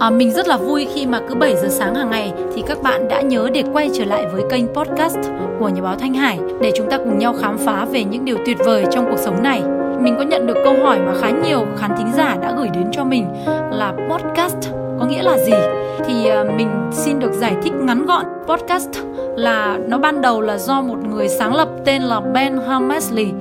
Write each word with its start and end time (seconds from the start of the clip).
À, 0.00 0.10
mình 0.10 0.30
rất 0.30 0.48
là 0.48 0.56
vui 0.56 0.88
khi 0.94 1.06
mà 1.06 1.20
cứ 1.28 1.34
7 1.34 1.56
giờ 1.56 1.68
sáng 1.68 1.94
hàng 1.94 2.10
ngày 2.10 2.32
thì 2.54 2.62
các 2.66 2.82
bạn 2.82 3.08
đã 3.08 3.20
nhớ 3.20 3.48
để 3.54 3.64
quay 3.72 3.90
trở 3.94 4.04
lại 4.04 4.26
với 4.32 4.42
kênh 4.50 4.66
podcast 4.74 5.18
của 5.58 5.68
nhà 5.68 5.82
báo 5.82 5.96
Thanh 5.96 6.14
Hải 6.14 6.38
để 6.60 6.72
chúng 6.76 6.90
ta 6.90 6.98
cùng 6.98 7.18
nhau 7.18 7.34
khám 7.40 7.58
phá 7.58 7.84
về 7.84 8.04
những 8.04 8.24
điều 8.24 8.36
tuyệt 8.46 8.56
vời 8.64 8.84
trong 8.90 9.06
cuộc 9.10 9.18
sống 9.18 9.42
này. 9.42 9.62
Mình 10.00 10.14
có 10.18 10.22
nhận 10.22 10.46
được 10.46 10.56
câu 10.64 10.76
hỏi 10.82 10.98
mà 10.98 11.14
khá 11.20 11.30
nhiều 11.30 11.66
khán 11.78 11.90
thính 11.98 12.12
giả 12.16 12.36
đã 12.42 12.54
gửi 12.56 12.68
đến 12.74 12.84
cho 12.92 13.04
mình 13.04 13.26
là 13.70 13.92
podcast 14.10 14.67
có 15.00 15.06
nghĩa 15.06 15.22
là 15.22 15.38
gì? 15.38 15.52
Thì 16.06 16.26
ờ, 16.26 16.44
mình 16.56 16.90
xin 16.92 17.18
được 17.18 17.32
giải 17.32 17.54
thích 17.62 17.72
ngắn 17.72 18.06
gọn. 18.06 18.24
Podcast 18.46 18.90
là 19.38 19.78
nó 19.88 19.98
ban 19.98 20.20
đầu 20.20 20.40
là 20.40 20.58
do 20.58 20.80
một 20.80 20.98
người 21.08 21.28
sáng 21.28 21.54
lập 21.54 21.68
tên 21.84 22.02
là 22.02 22.20
Ben 22.20 22.58
Hammersley 22.68 23.32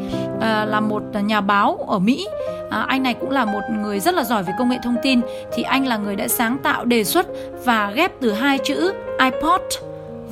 à, 0.41 0.65
là 0.65 0.79
một 0.79 1.03
nhà 1.23 1.41
báo 1.41 1.85
ở 1.87 1.99
Mỹ 1.99 2.27
à, 2.69 2.85
anh 2.87 3.03
này 3.03 3.13
cũng 3.13 3.31
là 3.31 3.45
một 3.45 3.61
người 3.69 3.99
rất 3.99 4.15
là 4.15 4.23
giỏi 4.23 4.43
về 4.43 4.53
công 4.59 4.69
nghệ 4.69 4.77
thông 4.83 4.95
tin 5.03 5.21
thì 5.53 5.63
anh 5.63 5.87
là 5.87 5.97
người 5.97 6.15
đã 6.15 6.27
sáng 6.27 6.57
tạo 6.57 6.85
đề 6.85 7.03
xuất 7.03 7.27
và 7.65 7.91
ghép 7.95 8.11
từ 8.21 8.31
hai 8.31 8.57
chữ 8.57 8.93
iPod 9.19 9.61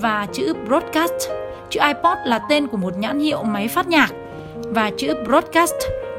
và 0.01 0.27
chữ 0.33 0.53
broadcast 0.67 1.29
chữ 1.69 1.79
iPod 1.87 2.17
là 2.25 2.39
tên 2.49 2.67
của 2.67 2.77
một 2.77 2.97
nhãn 2.97 3.19
hiệu 3.19 3.43
máy 3.43 3.67
phát 3.67 3.87
nhạc 3.87 4.09
và 4.55 4.91
chữ 4.97 5.13
broadcast 5.25 5.75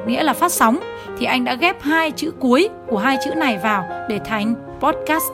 nghĩa 0.06 0.22
là 0.22 0.32
phát 0.32 0.52
sóng 0.52 0.78
thì 1.18 1.26
anh 1.26 1.44
đã 1.44 1.54
ghép 1.54 1.82
hai 1.82 2.10
chữ 2.10 2.32
cuối 2.40 2.68
của 2.88 2.98
hai 2.98 3.16
chữ 3.24 3.34
này 3.34 3.58
vào 3.62 3.84
để 4.08 4.20
thành 4.24 4.54
podcast. 4.80 5.32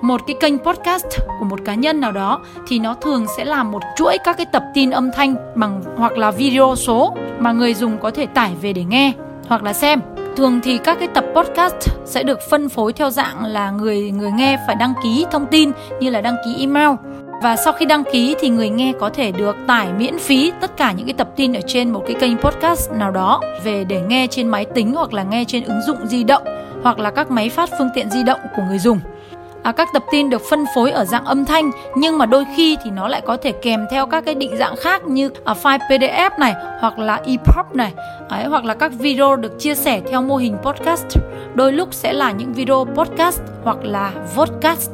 Một 0.00 0.20
cái 0.26 0.36
kênh 0.40 0.58
podcast 0.58 1.06
của 1.38 1.44
một 1.44 1.60
cá 1.64 1.74
nhân 1.74 2.00
nào 2.00 2.12
đó 2.12 2.40
thì 2.68 2.78
nó 2.78 2.94
thường 2.94 3.26
sẽ 3.36 3.44
là 3.44 3.62
một 3.62 3.82
chuỗi 3.96 4.18
các 4.24 4.36
cái 4.36 4.46
tập 4.52 4.62
tin 4.74 4.90
âm 4.90 5.10
thanh 5.14 5.36
bằng, 5.54 5.82
hoặc 5.96 6.18
là 6.18 6.30
video 6.30 6.74
số 6.76 7.16
mà 7.38 7.52
người 7.52 7.74
dùng 7.74 7.98
có 7.98 8.10
thể 8.10 8.26
tải 8.26 8.52
về 8.62 8.72
để 8.72 8.84
nghe 8.84 9.12
hoặc 9.48 9.62
là 9.62 9.72
xem. 9.72 10.00
Thường 10.36 10.60
thì 10.62 10.78
các 10.78 10.98
cái 10.98 11.08
tập 11.08 11.24
podcast 11.34 11.90
sẽ 12.04 12.22
được 12.22 12.38
phân 12.50 12.68
phối 12.68 12.92
theo 12.92 13.10
dạng 13.10 13.44
là 13.44 13.70
người 13.70 14.10
người 14.10 14.30
nghe 14.30 14.58
phải 14.66 14.76
đăng 14.76 14.94
ký 15.02 15.26
thông 15.30 15.46
tin 15.46 15.70
như 16.00 16.10
là 16.10 16.20
đăng 16.20 16.36
ký 16.44 16.56
email. 16.60 16.90
Và 17.42 17.56
sau 17.56 17.72
khi 17.72 17.86
đăng 17.86 18.04
ký 18.12 18.36
thì 18.40 18.48
người 18.48 18.68
nghe 18.68 18.92
có 19.00 19.08
thể 19.08 19.32
được 19.32 19.56
tải 19.66 19.92
miễn 19.92 20.18
phí 20.18 20.52
tất 20.60 20.76
cả 20.76 20.92
những 20.92 21.06
cái 21.06 21.14
tập 21.14 21.28
tin 21.36 21.52
ở 21.52 21.60
trên 21.66 21.90
một 21.90 22.02
cái 22.06 22.16
kênh 22.20 22.38
podcast 22.38 22.92
nào 22.92 23.10
đó 23.10 23.40
về 23.64 23.84
để 23.84 24.00
nghe 24.00 24.26
trên 24.30 24.48
máy 24.48 24.64
tính 24.64 24.94
hoặc 24.94 25.14
là 25.14 25.22
nghe 25.22 25.44
trên 25.44 25.64
ứng 25.64 25.80
dụng 25.86 26.06
di 26.06 26.24
động 26.24 26.42
hoặc 26.82 26.98
là 26.98 27.10
các 27.10 27.30
máy 27.30 27.48
phát 27.48 27.70
phương 27.78 27.88
tiện 27.94 28.10
di 28.10 28.22
động 28.22 28.40
của 28.56 28.62
người 28.68 28.78
dùng. 28.78 29.00
À, 29.62 29.72
các 29.72 29.88
tập 29.92 30.04
tin 30.10 30.30
được 30.30 30.42
phân 30.50 30.64
phối 30.74 30.90
ở 30.90 31.04
dạng 31.04 31.24
âm 31.24 31.44
thanh 31.44 31.70
nhưng 31.96 32.18
mà 32.18 32.26
đôi 32.26 32.44
khi 32.56 32.76
thì 32.84 32.90
nó 32.90 33.08
lại 33.08 33.20
có 33.20 33.36
thể 33.36 33.52
kèm 33.52 33.86
theo 33.90 34.06
các 34.06 34.24
cái 34.24 34.34
định 34.34 34.56
dạng 34.56 34.76
khác 34.76 35.04
như 35.06 35.30
à, 35.44 35.54
file 35.62 35.78
PDF 35.78 36.30
này 36.38 36.54
hoặc 36.80 36.98
là 36.98 37.20
EPUB 37.24 37.74
này. 37.74 37.92
Ấy, 38.28 38.44
hoặc 38.44 38.64
là 38.64 38.74
các 38.74 38.92
video 38.92 39.36
được 39.36 39.58
chia 39.58 39.74
sẻ 39.74 40.00
theo 40.10 40.22
mô 40.22 40.36
hình 40.36 40.56
podcast. 40.62 41.06
Đôi 41.54 41.72
lúc 41.72 41.94
sẽ 41.94 42.12
là 42.12 42.30
những 42.30 42.52
video 42.52 42.86
podcast 42.94 43.40
hoặc 43.64 43.76
là 43.82 44.12
vodcast. 44.34 44.92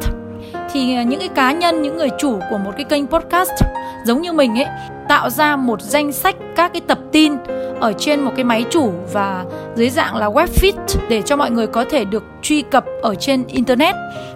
Thì 0.72 0.96
à, 0.96 1.02
những 1.02 1.20
cái 1.20 1.28
cá 1.28 1.52
nhân 1.52 1.82
những 1.82 1.96
người 1.96 2.10
chủ 2.18 2.38
của 2.50 2.58
một 2.58 2.72
cái 2.76 2.84
kênh 2.84 3.06
podcast 3.06 3.64
giống 4.04 4.22
như 4.22 4.32
mình 4.32 4.58
ấy 4.58 4.66
tạo 5.08 5.30
ra 5.30 5.56
một 5.56 5.82
danh 5.82 6.12
sách 6.12 6.36
các 6.56 6.72
cái 6.72 6.82
tập 6.86 6.98
tin 7.12 7.32
ở 7.80 7.92
trên 7.92 8.20
một 8.20 8.32
cái 8.36 8.44
máy 8.44 8.64
chủ 8.70 8.92
và 9.12 9.44
dưới 9.74 9.90
dạng 9.90 10.16
là 10.16 10.28
web 10.28 10.46
feed 10.46 10.72
để 11.08 11.22
cho 11.22 11.36
mọi 11.36 11.50
người 11.50 11.66
có 11.66 11.84
thể 11.90 12.04
được 12.04 12.24
truy 12.42 12.62
cập 12.62 12.84
ở 13.02 13.14
trên 13.14 13.44
internet. 13.46 13.94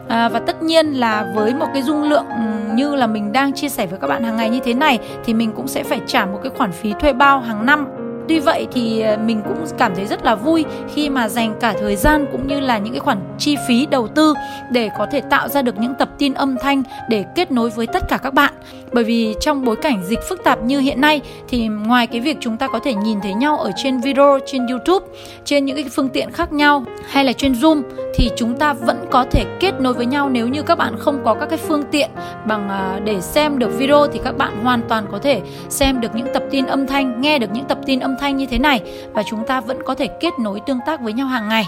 À, 0.08 0.28
và 0.28 0.38
tất 0.38 0.62
nhiên 0.62 0.92
là 0.92 1.32
với 1.34 1.54
một 1.54 1.66
cái 1.72 1.82
dung 1.82 2.02
lượng 2.02 2.26
ừ, 2.28 2.74
như 2.74 2.94
là 2.94 3.06
mình 3.06 3.32
đang 3.32 3.52
chia 3.52 3.68
sẻ 3.68 3.86
với 3.86 3.98
các 3.98 4.06
bạn 4.06 4.24
hàng 4.24 4.36
ngày 4.36 4.50
như 4.50 4.60
thế 4.64 4.74
này 4.74 4.98
thì 5.24 5.34
mình 5.34 5.52
cũng 5.56 5.68
sẽ 5.68 5.82
phải 5.82 6.00
trả 6.06 6.26
một 6.26 6.38
cái 6.42 6.52
khoản 6.56 6.72
phí 6.72 6.94
thuê 7.00 7.12
bao 7.12 7.40
hàng 7.40 7.66
năm. 7.66 7.86
Tuy 8.28 8.40
vậy 8.40 8.66
thì 8.72 9.00
ờ, 9.00 9.16
mình 9.16 9.42
cũng 9.48 9.64
cảm 9.78 9.94
thấy 9.94 10.06
rất 10.06 10.24
là 10.24 10.34
vui 10.34 10.64
khi 10.94 11.10
mà 11.10 11.28
dành 11.28 11.54
cả 11.60 11.74
thời 11.80 11.96
gian 11.96 12.26
cũng 12.32 12.46
như 12.46 12.60
là 12.60 12.78
những 12.78 12.92
cái 12.92 13.00
khoản 13.00 13.18
chi 13.38 13.56
phí 13.68 13.86
đầu 13.86 14.08
tư 14.08 14.34
để 14.70 14.90
có 14.98 15.06
thể 15.10 15.20
tạo 15.20 15.48
ra 15.48 15.62
được 15.62 15.78
những 15.78 15.94
tập 15.94 16.08
tin 16.18 16.34
âm 16.34 16.56
thanh 16.60 16.82
để 17.08 17.24
kết 17.34 17.50
nối 17.50 17.70
với 17.70 17.86
tất 17.86 18.08
cả 18.08 18.16
các 18.16 18.34
bạn. 18.34 18.54
Bởi 18.92 19.04
vì 19.04 19.34
trong 19.40 19.64
bối 19.64 19.76
cảnh 19.76 20.02
dịch 20.04 20.18
phức 20.28 20.44
tạp 20.44 20.62
như 20.62 20.78
hiện 20.78 21.00
nay 21.00 21.20
thì 21.48 21.68
ngoài 21.68 22.06
cái 22.06 22.20
việc 22.20 22.36
chúng 22.40 22.56
ta 22.56 22.68
có 22.68 22.78
thể 22.78 22.94
nhìn 22.94 23.20
thấy 23.20 23.34
nhau 23.34 23.58
ở 23.58 23.70
trên 23.76 24.00
video, 24.00 24.38
trên 24.46 24.66
YouTube, 24.66 25.06
trên 25.44 25.64
những 25.64 25.76
cái 25.76 25.84
phương 25.92 26.08
tiện 26.08 26.30
khác 26.30 26.52
nhau 26.52 26.84
hay 27.08 27.24
là 27.24 27.32
trên 27.32 27.52
Zoom 27.52 27.82
thì 28.14 28.30
chúng 28.36 28.56
ta 28.56 28.72
vẫn 28.72 29.06
có 29.10 29.24
thể 29.30 29.44
kết 29.60 29.80
nối 29.80 29.94
với 29.94 30.06
nhau 30.06 30.28
nếu 30.28 30.48
như 30.48 30.62
các 30.62 30.78
bạn 30.78 30.94
không 30.98 31.20
có 31.24 31.34
các 31.34 31.46
cái 31.46 31.58
phương 31.58 31.82
tiện 31.90 32.10
bằng 32.46 32.68
ờ, 32.68 33.00
để 33.04 33.20
xem 33.20 33.58
được 33.58 33.78
video 33.78 34.06
thì 34.12 34.20
các 34.24 34.36
bạn 34.36 34.64
hoàn 34.64 34.80
toàn 34.88 35.06
có 35.12 35.18
thể 35.18 35.40
xem 35.68 36.00
được 36.00 36.14
những 36.14 36.28
tập 36.34 36.42
tin 36.50 36.66
âm 36.66 36.86
thanh, 36.86 37.20
nghe 37.20 37.38
được 37.38 37.50
những 37.52 37.64
tập 37.64 37.78
tin 37.86 38.00
âm 38.00 38.16
thanh 38.20 38.36
như 38.36 38.46
thế 38.46 38.58
này 38.58 38.82
và 39.12 39.22
chúng 39.22 39.46
ta 39.46 39.60
vẫn 39.60 39.78
có 39.84 39.94
thể 39.94 40.06
kết 40.20 40.38
nối 40.38 40.60
tương 40.66 40.80
tác 40.86 41.00
với 41.00 41.12
nhau 41.12 41.26
hàng 41.26 41.48
ngày 41.48 41.64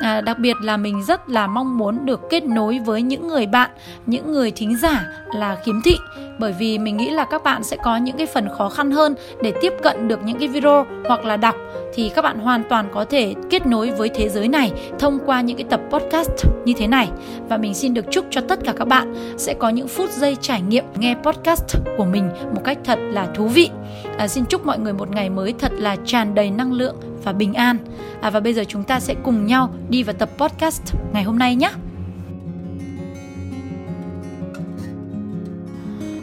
à, 0.00 0.20
đặc 0.20 0.38
biệt 0.38 0.56
là 0.62 0.76
mình 0.76 1.02
rất 1.02 1.28
là 1.28 1.46
mong 1.46 1.78
muốn 1.78 2.06
được 2.06 2.20
kết 2.30 2.44
nối 2.44 2.78
với 2.78 3.02
những 3.02 3.28
người 3.28 3.46
bạn 3.46 3.70
những 4.06 4.32
người 4.32 4.50
thính 4.50 4.76
giả 4.76 5.04
là 5.34 5.56
khiếm 5.64 5.82
thị. 5.82 5.96
Bởi 6.38 6.54
vì 6.58 6.78
mình 6.78 6.96
nghĩ 6.96 7.10
là 7.10 7.24
các 7.24 7.42
bạn 7.42 7.64
sẽ 7.64 7.76
có 7.84 7.96
những 7.96 8.16
cái 8.16 8.26
phần 8.26 8.48
khó 8.58 8.68
khăn 8.68 8.90
hơn 8.90 9.14
để 9.42 9.52
tiếp 9.60 9.72
cận 9.82 10.08
được 10.08 10.22
những 10.24 10.38
cái 10.38 10.48
video 10.48 10.86
hoặc 11.08 11.24
là 11.24 11.36
đọc 11.36 11.54
thì 11.94 12.08
các 12.14 12.22
bạn 12.22 12.38
hoàn 12.38 12.62
toàn 12.68 12.88
có 12.94 13.04
thể 13.04 13.34
kết 13.50 13.66
nối 13.66 13.90
với 13.90 14.08
thế 14.08 14.28
giới 14.28 14.48
này 14.48 14.72
thông 14.98 15.18
qua 15.26 15.40
những 15.40 15.56
cái 15.56 15.66
tập 15.70 15.80
podcast 15.90 16.30
như 16.64 16.72
thế 16.76 16.86
này. 16.86 17.08
Và 17.48 17.56
mình 17.56 17.74
xin 17.74 17.94
được 17.94 18.04
chúc 18.10 18.24
cho 18.30 18.40
tất 18.40 18.58
cả 18.64 18.72
các 18.76 18.88
bạn 18.88 19.34
sẽ 19.36 19.54
có 19.54 19.68
những 19.68 19.88
phút 19.88 20.10
giây 20.10 20.36
trải 20.40 20.62
nghiệm 20.62 20.84
nghe 20.98 21.14
podcast 21.22 21.76
của 21.96 22.04
mình 22.04 22.28
một 22.54 22.60
cách 22.64 22.78
thật 22.84 22.98
là 23.02 23.26
thú 23.34 23.46
vị. 23.46 23.70
À, 24.18 24.28
xin 24.28 24.44
chúc 24.44 24.66
mọi 24.66 24.78
người 24.78 24.92
một 24.92 25.10
ngày 25.10 25.30
mới 25.30 25.54
thật 25.58 25.72
là 25.72 25.96
tràn 26.04 26.34
đầy 26.34 26.50
năng 26.50 26.72
lượng 26.72 26.96
và 27.24 27.32
bình 27.32 27.54
an 27.54 27.78
à, 28.20 28.30
và 28.30 28.40
bây 28.40 28.54
giờ 28.54 28.64
chúng 28.68 28.84
ta 28.84 29.00
sẽ 29.00 29.14
cùng 29.22 29.46
nhau 29.46 29.74
đi 29.88 30.02
vào 30.02 30.16
tập 30.18 30.30
podcast 30.38 30.94
ngày 31.12 31.22
hôm 31.22 31.38
nay 31.38 31.56
nhé 31.56 31.70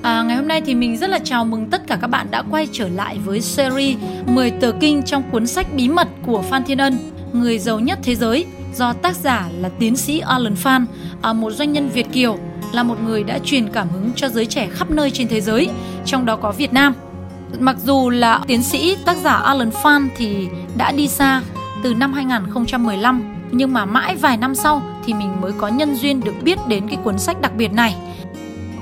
À, 0.01 0.23
ngày 0.23 0.35
hôm 0.35 0.47
nay 0.47 0.61
thì 0.65 0.75
mình 0.75 0.97
rất 0.97 1.09
là 1.09 1.19
chào 1.19 1.45
mừng 1.45 1.65
tất 1.65 1.87
cả 1.87 1.97
các 2.01 2.07
bạn 2.07 2.27
đã 2.31 2.43
quay 2.49 2.67
trở 2.71 2.87
lại 2.87 3.17
với 3.25 3.41
series 3.41 3.97
10 4.25 4.51
tờ 4.51 4.71
kinh 4.79 5.03
trong 5.03 5.23
cuốn 5.31 5.47
sách 5.47 5.67
bí 5.75 5.89
mật 5.89 6.07
của 6.25 6.41
Phan 6.41 6.63
Thiên 6.63 6.77
Ân, 6.77 6.97
người 7.33 7.59
giàu 7.59 7.79
nhất 7.79 7.99
thế 8.03 8.15
giới 8.15 8.45
do 8.75 8.93
tác 8.93 9.15
giả 9.15 9.49
là 9.59 9.69
tiến 9.79 9.95
sĩ 9.95 10.19
Alan 10.19 10.55
Phan, 10.55 10.85
à, 11.21 11.33
một 11.33 11.51
doanh 11.51 11.73
nhân 11.73 11.89
Việt 11.89 12.07
kiều, 12.13 12.37
là 12.73 12.83
một 12.83 12.95
người 13.05 13.23
đã 13.23 13.39
truyền 13.39 13.69
cảm 13.69 13.89
hứng 13.89 14.11
cho 14.15 14.29
giới 14.29 14.45
trẻ 14.45 14.67
khắp 14.71 14.91
nơi 14.91 15.11
trên 15.11 15.27
thế 15.27 15.41
giới, 15.41 15.69
trong 16.05 16.25
đó 16.25 16.35
có 16.35 16.51
Việt 16.51 16.73
Nam. 16.73 16.93
Mặc 17.59 17.75
dù 17.85 18.09
là 18.09 18.41
tiến 18.47 18.63
sĩ 18.63 18.97
tác 19.05 19.17
giả 19.17 19.33
Alan 19.33 19.69
fan 19.69 20.07
thì 20.17 20.47
đã 20.77 20.91
đi 20.91 21.07
xa 21.07 21.41
từ 21.83 21.93
năm 21.93 22.13
2015 22.13 23.35
nhưng 23.51 23.73
mà 23.73 23.85
mãi 23.85 24.15
vài 24.15 24.37
năm 24.37 24.55
sau 24.55 24.81
thì 25.05 25.13
mình 25.13 25.41
mới 25.41 25.51
có 25.57 25.67
nhân 25.67 25.95
duyên 25.95 26.21
được 26.21 26.35
biết 26.43 26.59
đến 26.67 26.87
cái 26.87 26.97
cuốn 27.03 27.19
sách 27.19 27.41
đặc 27.41 27.51
biệt 27.57 27.73
này 27.73 27.95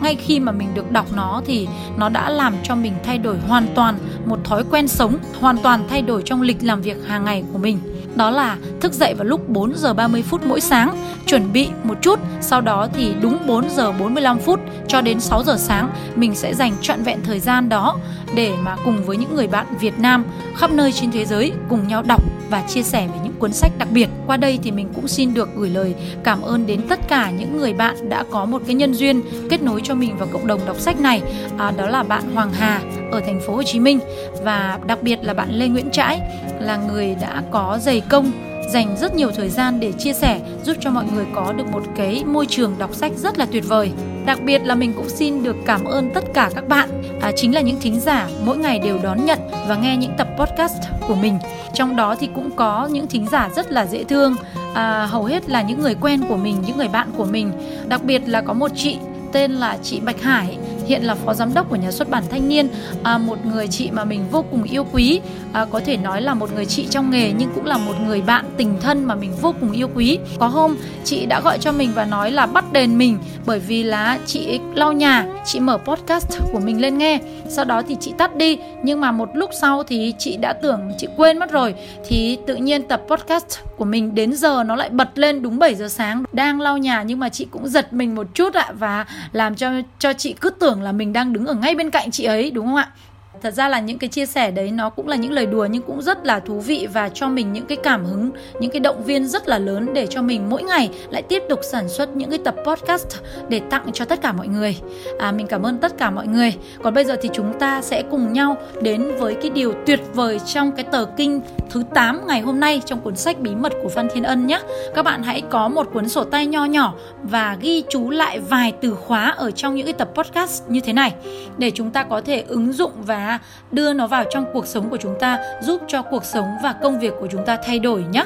ngay 0.02 0.16
khi 0.16 0.40
mà 0.40 0.52
mình 0.52 0.68
được 0.74 0.92
đọc 0.92 1.06
nó 1.14 1.42
thì 1.46 1.68
nó 1.98 2.10
đã 2.10 2.30
làm 2.30 2.56
cho 2.64 2.76
mình 2.76 2.94
thay 3.04 3.18
đổi 3.18 3.38
hoàn 3.48 3.68
toàn 3.76 3.98
một 4.26 4.40
thói 4.44 4.64
quen 4.72 4.88
sống, 4.88 5.18
hoàn 5.40 5.58
toàn 5.58 5.86
thay 5.90 6.02
đổi 6.02 6.22
trong 6.26 6.42
lịch 6.42 6.58
làm 6.64 6.82
việc 6.82 6.98
hàng 7.08 7.26
ngày 7.26 7.44
của 7.54 7.60
mình. 7.60 7.80
Đó 8.16 8.30
là 8.30 8.58
thức 8.82 8.94
dậy 8.94 9.14
vào 9.14 9.26
lúc 9.26 9.50
4 9.50 9.74
giờ 9.78 9.94
30 9.94 10.22
phút 10.22 10.46
mỗi 10.46 10.62
sáng, 10.62 10.98
chuẩn 11.26 11.54
bị 11.54 11.68
một 11.84 11.98
chút, 12.02 12.20
sau 12.42 12.62
đó 12.62 12.88
thì 12.94 13.14
đúng 13.22 13.38
4 13.48 13.70
giờ 13.70 13.92
45 13.92 14.40
phút 14.40 14.60
cho 14.88 15.02
đến 15.02 15.20
6 15.20 15.44
giờ 15.44 15.56
sáng 15.58 15.90
mình 16.16 16.36
sẽ 16.36 16.54
dành 16.54 16.74
trọn 16.82 17.04
vẹn 17.04 17.20
thời 17.24 17.40
gian 17.40 17.70
đó 17.70 17.98
để 18.36 18.52
mà 18.64 18.76
cùng 18.86 19.04
với 19.06 19.18
những 19.18 19.36
người 19.36 19.48
bạn 19.48 19.66
Việt 19.80 20.00
Nam 20.00 20.26
khắp 20.56 20.72
nơi 20.72 20.92
trên 20.92 21.12
thế 21.12 21.26
giới 21.26 21.52
cùng 21.70 21.88
nhau 21.88 22.04
đọc 22.08 22.24
và 22.50 22.64
chia 22.68 22.84
sẻ 22.84 23.08
về 23.08 23.20
những 23.24 23.34
cuốn 23.40 23.54
sách 23.54 23.72
đặc 23.78 23.88
biệt. 23.92 24.10
Qua 24.28 24.38
đây 24.38 24.60
thì 24.64 24.72
mình 24.72 24.90
cũng 24.96 25.08
xin 25.08 25.34
được 25.34 25.50
gửi 25.56 25.70
lời 25.70 25.96
cảm 26.24 26.42
ơn 26.42 26.68
đến 26.68 26.82
tất 26.90 27.00
cả 27.08 27.32
những 27.32 27.58
người 27.58 27.74
bạn 27.74 28.10
đã 28.10 28.24
có 28.32 28.46
một 28.46 28.62
cái 28.66 28.76
nhân 28.76 28.94
duyên 28.94 29.22
kết 29.50 29.62
nối 29.62 29.82
cho 29.84 29.96
mình 29.96 30.18
vào 30.18 30.28
cộng 30.34 30.48
đồng 30.48 30.60
đọc 30.66 30.80
sách 30.80 31.00
này. 31.00 31.22
À, 31.58 31.72
đó 31.78 31.88
là 31.88 32.04
bạn 32.04 32.36
Hoàng 32.36 32.54
Hà 32.54 32.82
ở 33.12 33.20
thành 33.20 33.42
phố 33.48 33.56
Hồ 33.56 33.64
Chí 33.64 33.80
Minh 33.80 34.00
và 34.44 34.80
đặc 34.88 35.04
biệt 35.04 35.20
là 35.22 35.34
bạn 35.34 35.50
Lê 35.52 35.68
Nguyễn 35.68 35.92
Trãi 35.92 36.22
là 36.60 36.78
người 36.78 37.16
đã 37.22 37.44
có 37.52 37.78
dày 37.82 38.02
công 38.02 38.32
dành 38.70 38.98
rất 38.98 39.16
nhiều 39.16 39.32
thời 39.32 39.50
gian 39.50 39.80
để 39.80 39.92
chia 39.92 40.14
sẻ 40.14 40.40
giúp 40.64 40.78
cho 40.80 40.90
mọi 40.90 41.06
người 41.14 41.26
có 41.36 41.54
được 41.54 41.68
một 41.72 41.84
cái 41.96 42.24
môi 42.26 42.46
trường 42.46 42.76
đọc 42.78 42.96
sách 42.96 43.12
rất 43.16 43.38
là 43.38 43.46
tuyệt 43.46 43.64
vời. 43.68 43.92
Đặc 44.26 44.40
biệt 44.44 44.62
là 44.66 44.76
mình 44.76 44.94
cũng 44.94 45.10
xin 45.10 45.44
được 45.44 45.56
cảm 45.66 45.86
ơn 45.86 46.12
tất 46.14 46.24
cả 46.34 46.50
các 46.56 46.68
bạn 46.68 46.90
à, 47.22 47.32
chính 47.36 47.56
là 47.56 47.62
những 47.62 47.80
thính 47.82 48.00
giả 48.00 48.28
mỗi 48.46 48.58
ngày 48.58 48.80
đều 48.80 49.00
đón 49.04 49.26
nhận 49.26 49.40
và 49.68 49.76
nghe 49.76 49.98
những 49.98 50.12
tập 50.18 50.28
podcast 50.38 50.78
của 51.08 51.16
mình. 51.16 51.40
Trong 51.74 51.96
đó 51.96 52.16
thì 52.20 52.30
cũng 52.36 52.52
có 52.56 52.90
những 52.92 53.08
thính 53.08 53.28
giả 53.32 53.50
rất 53.56 53.72
là 53.72 53.86
dễ 53.86 54.04
thương, 54.04 54.36
à, 54.74 55.06
hầu 55.06 55.24
hết 55.24 55.50
là 55.50 55.62
những 55.62 55.82
người 55.82 55.96
quen 56.02 56.22
của 56.30 56.38
mình, 56.38 56.56
những 56.68 56.78
người 56.78 56.88
bạn 56.88 57.08
của 57.18 57.26
mình. 57.26 57.52
Đặc 57.88 58.04
biệt 58.04 58.22
là 58.26 58.42
có 58.42 58.54
một 58.54 58.72
chị 58.76 58.98
tên 59.32 59.52
là 59.52 59.78
chị 59.84 60.00
Bạch 60.00 60.22
Hải 60.22 60.58
hiện 60.88 61.04
là 61.04 61.16
phó 61.16 61.34
giám 61.34 61.54
đốc 61.54 61.70
của 61.70 61.76
nhà 61.76 61.92
xuất 61.92 62.10
bản 62.10 62.24
Thanh 62.30 62.50
niên, 62.50 62.68
à, 63.04 63.18
một 63.18 63.46
người 63.46 63.68
chị 63.68 63.90
mà 63.92 64.04
mình 64.04 64.26
vô 64.32 64.46
cùng 64.52 64.64
yêu 64.64 64.86
quý, 64.94 65.22
à, 65.54 65.66
có 65.72 65.82
thể 65.86 65.98
nói 65.98 66.22
là 66.22 66.34
một 66.34 66.50
người 66.56 66.66
chị 66.66 66.88
trong 66.90 67.10
nghề 67.10 67.34
nhưng 67.38 67.50
cũng 67.56 67.66
là 67.66 67.78
một 67.78 67.94
người 68.06 68.22
bạn 68.22 68.46
tình 68.58 68.78
thân 68.82 69.04
mà 69.04 69.16
mình 69.16 69.32
vô 69.42 69.54
cùng 69.60 69.72
yêu 69.72 69.90
quý. 69.96 70.20
Có 70.40 70.48
hôm 70.48 70.78
chị 71.04 71.26
đã 71.26 71.42
gọi 71.42 71.58
cho 71.60 71.72
mình 71.72 71.92
và 71.96 72.06
nói 72.06 72.32
là 72.32 72.46
bắt 72.46 72.74
đền 72.74 72.98
mình 72.98 73.18
bởi 73.46 73.60
vì 73.60 73.84
là 73.84 74.20
chị 74.26 74.60
lau 74.76 74.94
nhà, 74.94 75.26
chị 75.46 75.60
mở 75.60 75.78
podcast 75.78 76.40
của 76.52 76.60
mình 76.60 76.82
lên 76.82 76.98
nghe. 76.98 77.20
Sau 77.50 77.66
đó 77.66 77.82
thì 77.88 77.98
chị 78.00 78.14
tắt 78.18 78.36
đi 78.36 78.58
nhưng 78.84 79.02
mà 79.02 79.12
một 79.12 79.30
lúc 79.34 79.50
sau 79.62 79.84
thì 79.84 80.14
chị 80.20 80.38
đã 80.38 80.54
tưởng 80.54 80.92
chị 80.98 81.08
quên 81.18 81.40
mất 81.40 81.52
rồi 81.52 81.76
thì 82.08 82.38
tự 82.48 82.56
nhiên 82.56 82.88
tập 82.88 83.02
podcast 83.08 83.60
của 83.78 83.86
mình 83.86 84.16
đến 84.16 84.34
giờ 84.34 84.64
nó 84.64 84.76
lại 84.76 84.90
bật 84.90 85.18
lên 85.18 85.42
đúng 85.42 85.60
7 85.60 85.76
giờ 85.76 85.88
sáng 85.88 86.24
đang 86.32 86.62
lau 86.62 86.78
nhà 86.78 87.04
nhưng 87.04 87.20
mà 87.20 87.30
chị 87.30 87.48
cũng 87.52 87.68
giật 87.68 87.94
mình 87.94 88.16
một 88.16 88.28
chút 88.34 88.54
ạ 88.54 88.72
và 88.74 89.06
làm 89.32 89.56
cho 89.56 89.72
cho 90.00 90.14
chị 90.14 90.36
cứ 90.42 90.50
tưởng 90.50 90.75
là 90.82 90.92
mình 90.92 91.14
đang 91.14 91.34
đứng 91.34 91.46
ở 91.46 91.54
ngay 91.54 91.76
bên 91.76 91.90
cạnh 91.90 92.12
chị 92.12 92.24
ấy 92.24 92.52
đúng 92.52 92.66
không 92.66 92.76
ạ? 92.76 92.92
Thật 93.42 93.54
ra 93.54 93.70
là 93.70 93.80
những 93.80 94.00
cái 94.00 94.10
chia 94.10 94.26
sẻ 94.26 94.52
đấy 94.52 94.72
nó 94.72 94.90
cũng 94.90 95.08
là 95.08 95.16
những 95.16 95.32
lời 95.32 95.46
đùa 95.46 95.68
nhưng 95.72 95.82
cũng 95.82 96.02
rất 96.02 96.26
là 96.26 96.40
thú 96.40 96.60
vị 96.60 96.88
và 96.94 97.10
cho 97.10 97.30
mình 97.30 97.54
những 97.54 97.66
cái 97.66 97.78
cảm 97.84 98.06
hứng 98.06 98.32
những 98.60 98.72
cái 98.72 98.80
động 98.80 99.04
viên 99.04 99.28
rất 99.28 99.48
là 99.48 99.60
lớn 99.60 99.94
để 99.94 100.08
cho 100.08 100.22
mình 100.22 100.50
mỗi 100.50 100.64
ngày 100.64 100.90
lại 101.10 101.22
tiếp 101.22 101.44
tục 101.50 101.60
sản 101.64 101.90
xuất 101.90 102.16
những 102.16 102.30
cái 102.30 102.40
tập 102.40 102.56
podcast 102.66 103.08
để 103.50 103.62
tặng 103.70 103.90
cho 103.94 104.06
tất 104.06 104.22
cả 104.22 104.32
mọi 104.32 104.48
người. 104.48 104.78
À, 105.20 105.32
mình 105.32 105.48
cảm 105.48 105.64
ơn 105.64 105.78
tất 105.78 105.98
cả 105.98 106.10
mọi 106.10 106.28
người. 106.28 106.54
Còn 106.84 106.94
bây 106.94 107.06
giờ 107.06 107.16
thì 107.22 107.30
chúng 107.34 107.60
ta 107.60 107.82
sẽ 107.82 108.04
cùng 108.12 108.34
nhau 108.34 108.58
đến 108.82 109.12
với 109.20 109.36
cái 109.42 109.50
điều 109.50 109.74
tuyệt 109.86 110.00
vời 110.14 110.40
trong 110.46 110.72
cái 110.72 110.86
tờ 110.92 111.06
kinh 111.18 111.42
thứ 111.70 111.84
8 111.94 112.28
ngày 112.28 112.42
hôm 112.42 112.60
nay 112.60 112.82
trong 112.86 113.02
cuốn 113.02 113.16
sách 113.16 113.40
bí 113.40 113.56
mật 113.56 113.74
của 113.84 113.90
Phan 113.90 114.08
Thiên 114.14 114.24
Ân 114.24 114.48
nhé. 114.48 114.60
Các 114.96 115.04
bạn 115.04 115.24
hãy 115.24 115.42
có 115.50 115.68
một 115.68 115.88
cuốn 115.94 116.10
sổ 116.10 116.24
tay 116.24 116.46
nho 116.46 116.66
nhỏ 116.66 116.94
và 117.24 117.58
ghi 117.62 117.84
chú 117.90 118.10
lại 118.10 118.40
vài 118.40 118.74
từ 118.82 118.96
khóa 118.96 119.34
ở 119.38 119.52
trong 119.52 119.76
những 119.76 119.86
cái 119.86 119.94
tập 119.94 120.10
podcast 120.16 120.64
như 120.68 120.80
thế 120.80 120.94
này 120.94 121.14
để 121.58 121.72
chúng 121.72 121.92
ta 121.92 122.04
có 122.04 122.22
thể 122.22 122.44
ứng 122.48 122.74
dụng 122.74 122.92
và 122.98 123.35
đưa 123.72 123.94
nó 123.94 124.08
vào 124.08 124.24
trong 124.30 124.46
cuộc 124.54 124.68
sống 124.68 124.90
của 124.90 124.98
chúng 124.98 125.16
ta 125.20 125.40
giúp 125.62 125.82
cho 125.88 126.02
cuộc 126.02 126.26
sống 126.26 126.58
và 126.64 126.74
công 126.74 127.00
việc 127.00 127.14
của 127.20 127.28
chúng 127.32 127.46
ta 127.46 127.58
thay 127.64 127.80
đổi 127.80 128.06
nhé 128.12 128.26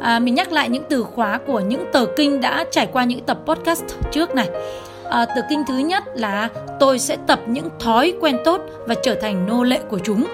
à, 0.00 0.18
mình 0.18 0.34
nhắc 0.34 0.52
lại 0.52 0.68
những 0.68 0.84
từ 0.88 1.02
khóa 1.02 1.38
của 1.46 1.60
những 1.60 1.84
tờ 1.92 2.06
kinh 2.16 2.40
đã 2.40 2.64
trải 2.70 2.86
qua 2.86 3.04
những 3.04 3.20
tập 3.20 3.38
podcast 3.46 3.84
trước 4.10 4.34
này 4.34 4.48
à, 5.10 5.26
tờ 5.36 5.42
kinh 5.48 5.64
thứ 5.68 5.78
nhất 5.78 6.04
là 6.14 6.48
tôi 6.80 6.98
sẽ 6.98 7.16
tập 7.26 7.40
những 7.46 7.68
thói 7.80 8.14
quen 8.20 8.38
tốt 8.44 8.60
và 8.86 8.94
trở 9.02 9.14
thành 9.14 9.46
nô 9.46 9.62
lệ 9.62 9.80
của 9.90 9.98
chúng 9.98 10.26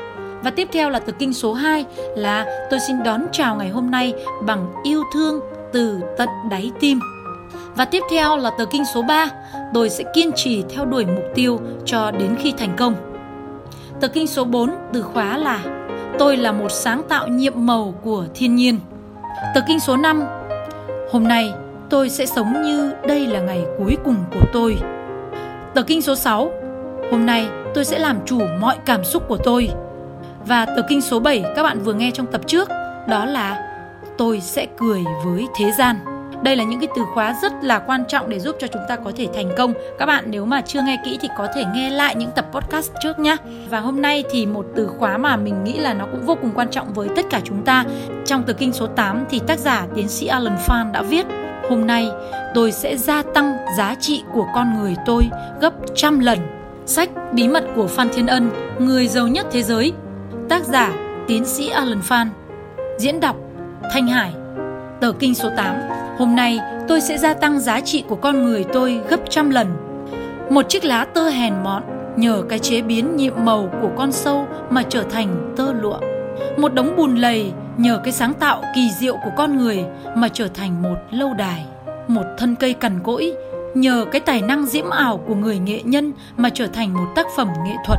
và 0.42 0.50
tiếp 0.50 0.68
theo 0.72 0.90
là 0.90 0.98
tờ 0.98 1.12
kinh 1.12 1.34
số 1.34 1.52
2 1.52 1.84
là 2.16 2.66
tôi 2.70 2.80
xin 2.80 3.02
đón 3.02 3.26
chào 3.32 3.56
ngày 3.56 3.68
hôm 3.68 3.90
nay 3.90 4.14
bằng 4.46 4.72
yêu 4.84 5.02
thương 5.14 5.40
từ 5.72 6.00
tận 6.16 6.28
đáy 6.50 6.72
tim. 6.80 7.00
Và 7.76 7.84
tiếp 7.84 8.02
theo 8.10 8.36
là 8.36 8.50
tờ 8.58 8.64
kinh 8.64 8.84
số 8.94 9.02
3, 9.02 9.28
tôi 9.74 9.90
sẽ 9.90 10.04
kiên 10.14 10.30
trì 10.36 10.64
theo 10.70 10.84
đuổi 10.84 11.06
mục 11.06 11.24
tiêu 11.34 11.60
cho 11.84 12.10
đến 12.10 12.36
khi 12.38 12.52
thành 12.58 12.76
công. 12.76 12.94
Tờ 14.00 14.08
kinh 14.08 14.26
số 14.26 14.44
4 14.44 14.70
từ 14.92 15.02
khóa 15.02 15.36
là, 15.36 15.60
Tôi 16.18 16.36
là 16.36 16.52
một 16.52 16.68
sáng 16.70 17.02
tạo 17.08 17.28
nhiệm 17.28 17.52
màu 17.56 17.94
của 18.02 18.24
thiên 18.34 18.56
nhiên. 18.56 18.78
Tờ 19.54 19.60
kinh 19.68 19.80
số 19.80 19.96
5 19.96 20.24
Hôm 21.12 21.28
nay 21.28 21.52
tôi 21.90 22.10
sẽ 22.10 22.26
sống 22.26 22.62
như 22.62 22.92
đây 23.08 23.26
là 23.26 23.40
ngày 23.40 23.64
cuối 23.78 23.96
cùng 24.04 24.16
của 24.32 24.46
tôi. 24.52 24.76
Tờ 25.74 25.82
kinh 25.82 26.02
số 26.02 26.14
6 26.14 26.50
Hôm 27.10 27.26
nay 27.26 27.48
tôi 27.74 27.84
sẽ 27.84 27.98
làm 27.98 28.18
chủ 28.26 28.40
mọi 28.60 28.76
cảm 28.86 29.04
xúc 29.04 29.22
của 29.28 29.38
tôi. 29.44 29.70
Và 30.46 30.66
tờ 30.66 30.82
kinh 30.88 31.00
số 31.00 31.20
7 31.20 31.44
các 31.56 31.62
bạn 31.62 31.78
vừa 31.80 31.92
nghe 31.92 32.10
trong 32.10 32.26
tập 32.26 32.40
trước, 32.46 32.68
đó 33.08 33.24
là, 33.24 33.64
tôi 34.18 34.40
sẽ 34.40 34.66
cười 34.78 35.04
với 35.24 35.46
thế 35.56 35.72
gian. 35.78 35.96
Đây 36.42 36.56
là 36.56 36.64
những 36.64 36.80
cái 36.80 36.88
từ 36.96 37.02
khóa 37.14 37.34
rất 37.42 37.52
là 37.62 37.78
quan 37.78 38.04
trọng 38.08 38.28
để 38.28 38.40
giúp 38.40 38.56
cho 38.58 38.66
chúng 38.66 38.82
ta 38.88 38.96
có 38.96 39.12
thể 39.16 39.28
thành 39.34 39.50
công. 39.56 39.72
Các 39.98 40.06
bạn 40.06 40.24
nếu 40.26 40.44
mà 40.44 40.60
chưa 40.60 40.82
nghe 40.82 41.00
kỹ 41.04 41.18
thì 41.20 41.28
có 41.38 41.48
thể 41.54 41.64
nghe 41.74 41.90
lại 41.90 42.14
những 42.14 42.30
tập 42.30 42.46
podcast 42.52 42.92
trước 43.02 43.18
nhé. 43.18 43.36
Và 43.70 43.80
hôm 43.80 44.02
nay 44.02 44.24
thì 44.30 44.46
một 44.46 44.66
từ 44.76 44.86
khóa 44.86 45.18
mà 45.18 45.36
mình 45.36 45.64
nghĩ 45.64 45.78
là 45.78 45.94
nó 45.94 46.06
cũng 46.12 46.26
vô 46.26 46.34
cùng 46.34 46.50
quan 46.54 46.70
trọng 46.70 46.92
với 46.92 47.08
tất 47.16 47.26
cả 47.30 47.40
chúng 47.44 47.64
ta. 47.64 47.84
Trong 48.24 48.42
từ 48.46 48.52
kinh 48.52 48.72
số 48.72 48.86
8 48.86 49.24
thì 49.30 49.40
tác 49.46 49.58
giả 49.58 49.86
tiến 49.94 50.08
sĩ 50.08 50.26
Alan 50.26 50.56
Phan 50.58 50.92
đã 50.92 51.02
viết 51.02 51.26
Hôm 51.68 51.86
nay 51.86 52.10
tôi 52.54 52.72
sẽ 52.72 52.96
gia 52.96 53.22
tăng 53.22 53.56
giá 53.76 53.94
trị 54.00 54.22
của 54.32 54.46
con 54.54 54.74
người 54.78 54.96
tôi 55.06 55.30
gấp 55.60 55.72
trăm 55.94 56.18
lần. 56.18 56.38
Sách 56.86 57.10
Bí 57.32 57.48
mật 57.48 57.64
của 57.74 57.86
Phan 57.86 58.08
Thiên 58.12 58.26
Ân, 58.26 58.50
người 58.78 59.08
giàu 59.08 59.28
nhất 59.28 59.46
thế 59.50 59.62
giới. 59.62 59.92
Tác 60.48 60.64
giả 60.64 60.92
tiến 61.26 61.44
sĩ 61.44 61.68
Alan 61.68 62.02
Phan. 62.02 62.28
Diễn 62.98 63.20
đọc 63.20 63.36
Thanh 63.92 64.08
Hải. 64.08 64.32
Tờ 65.00 65.12
kinh 65.12 65.34
số 65.34 65.48
8 65.56 65.74
Hôm 66.18 66.36
nay, 66.36 66.60
tôi 66.88 67.00
sẽ 67.00 67.18
gia 67.18 67.34
tăng 67.34 67.60
giá 67.60 67.80
trị 67.80 68.04
của 68.08 68.16
con 68.16 68.44
người 68.44 68.64
tôi 68.72 69.00
gấp 69.08 69.20
trăm 69.30 69.50
lần. 69.50 69.66
Một 70.50 70.68
chiếc 70.68 70.84
lá 70.84 71.04
tơ 71.04 71.28
hèn 71.28 71.54
mọn 71.64 71.82
nhờ 72.16 72.42
cái 72.48 72.58
chế 72.58 72.82
biến 72.82 73.16
nhiệm 73.16 73.32
màu 73.44 73.70
của 73.82 73.90
con 73.96 74.12
sâu 74.12 74.46
mà 74.70 74.82
trở 74.88 75.02
thành 75.02 75.54
tơ 75.56 75.72
lụa. 75.72 75.98
Một 76.56 76.74
đống 76.74 76.96
bùn 76.96 77.16
lầy 77.16 77.52
nhờ 77.76 78.00
cái 78.04 78.12
sáng 78.12 78.34
tạo 78.34 78.62
kỳ 78.74 78.90
diệu 79.00 79.16
của 79.24 79.30
con 79.36 79.56
người 79.56 79.84
mà 80.14 80.28
trở 80.28 80.48
thành 80.54 80.82
một 80.82 80.96
lâu 81.10 81.34
đài. 81.34 81.66
Một 82.08 82.24
thân 82.38 82.54
cây 82.54 82.74
cằn 82.74 83.00
cỗi 83.04 83.34
nhờ 83.74 84.06
cái 84.12 84.20
tài 84.20 84.42
năng 84.42 84.66
diễm 84.66 84.90
ảo 84.90 85.20
của 85.26 85.34
người 85.34 85.58
nghệ 85.58 85.80
nhân 85.84 86.12
mà 86.36 86.50
trở 86.50 86.66
thành 86.66 86.94
một 86.94 87.12
tác 87.14 87.26
phẩm 87.36 87.48
nghệ 87.66 87.74
thuật. 87.86 87.98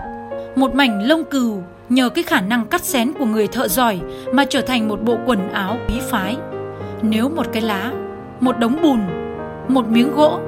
Một 0.56 0.76
mảnh 0.76 1.08
lông 1.08 1.24
cừu 1.24 1.64
nhờ 1.90 2.10
cái 2.10 2.24
khả 2.24 2.42
năng 2.42 2.66
cắt 2.66 2.84
xén 2.84 3.14
của 3.20 3.26
người 3.26 3.48
thợ 3.48 3.68
giỏi 3.68 4.00
mà 4.34 4.46
trở 4.46 4.62
thành 4.62 4.88
một 4.88 5.02
bộ 5.04 5.18
quần 5.26 5.50
áo 5.50 5.78
quý 5.88 5.96
phái. 6.10 6.38
Nếu 7.02 7.30
một 7.30 7.46
cái 7.54 7.62
lá 7.62 7.92
một 8.40 8.60
đống 8.60 8.82
bùn, 8.82 9.00
một 9.68 9.88
miếng 9.88 10.16
gỗ 10.16 10.40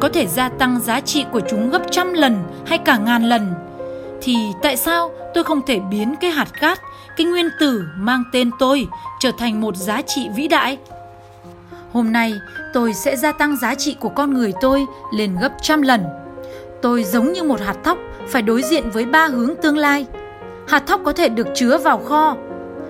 có 0.00 0.08
thể 0.08 0.26
gia 0.26 0.48
tăng 0.48 0.80
giá 0.80 1.00
trị 1.00 1.24
của 1.32 1.40
chúng 1.50 1.70
gấp 1.70 1.82
trăm 1.90 2.12
lần 2.12 2.38
hay 2.66 2.78
cả 2.78 2.96
ngàn 2.96 3.28
lần 3.28 3.54
thì 4.22 4.36
tại 4.62 4.76
sao 4.76 5.10
tôi 5.34 5.44
không 5.44 5.62
thể 5.66 5.80
biến 5.90 6.14
cái 6.20 6.30
hạt 6.30 6.48
cát, 6.60 6.80
cái 7.16 7.26
nguyên 7.26 7.48
tử 7.60 7.84
mang 7.96 8.24
tên 8.32 8.50
tôi 8.58 8.86
trở 9.20 9.30
thành 9.38 9.60
một 9.60 9.76
giá 9.76 10.02
trị 10.02 10.28
vĩ 10.36 10.48
đại? 10.48 10.78
Hôm 11.92 12.12
nay 12.12 12.34
tôi 12.72 12.94
sẽ 12.94 13.16
gia 13.16 13.32
tăng 13.32 13.56
giá 13.56 13.74
trị 13.74 13.96
của 14.00 14.08
con 14.08 14.34
người 14.34 14.52
tôi 14.60 14.86
lên 15.14 15.36
gấp 15.40 15.52
trăm 15.62 15.82
lần. 15.82 16.04
Tôi 16.82 17.04
giống 17.04 17.32
như 17.32 17.42
một 17.42 17.60
hạt 17.60 17.76
thóc 17.84 17.98
phải 18.28 18.42
đối 18.42 18.62
diện 18.62 18.90
với 18.90 19.04
ba 19.04 19.26
hướng 19.26 19.54
tương 19.62 19.76
lai. 19.78 20.06
Hạt 20.68 20.86
thóc 20.86 21.00
có 21.04 21.12
thể 21.12 21.28
được 21.28 21.48
chứa 21.54 21.78
vào 21.78 21.98
kho, 21.98 22.36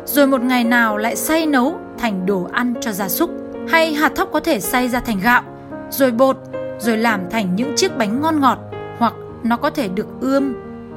rồi 0.04 0.26
một 0.26 0.42
ngày 0.42 0.64
nào 0.64 0.96
lại 0.96 1.16
xay 1.16 1.46
nấu 1.46 1.78
thành 1.98 2.26
đồ 2.26 2.48
ăn 2.52 2.74
cho 2.80 2.92
gia 2.92 3.08
súc 3.08 3.39
hay 3.70 3.94
hạt 3.94 4.12
thóc 4.16 4.28
có 4.32 4.40
thể 4.40 4.60
xay 4.60 4.88
ra 4.88 5.00
thành 5.00 5.20
gạo, 5.20 5.42
rồi 5.90 6.10
bột, 6.10 6.36
rồi 6.78 6.98
làm 6.98 7.20
thành 7.30 7.56
những 7.56 7.72
chiếc 7.76 7.98
bánh 7.98 8.20
ngon 8.20 8.40
ngọt, 8.40 8.58
hoặc 8.98 9.14
nó 9.42 9.56
có 9.56 9.70
thể 9.70 9.88
được 9.88 10.06
ươm, 10.20 10.54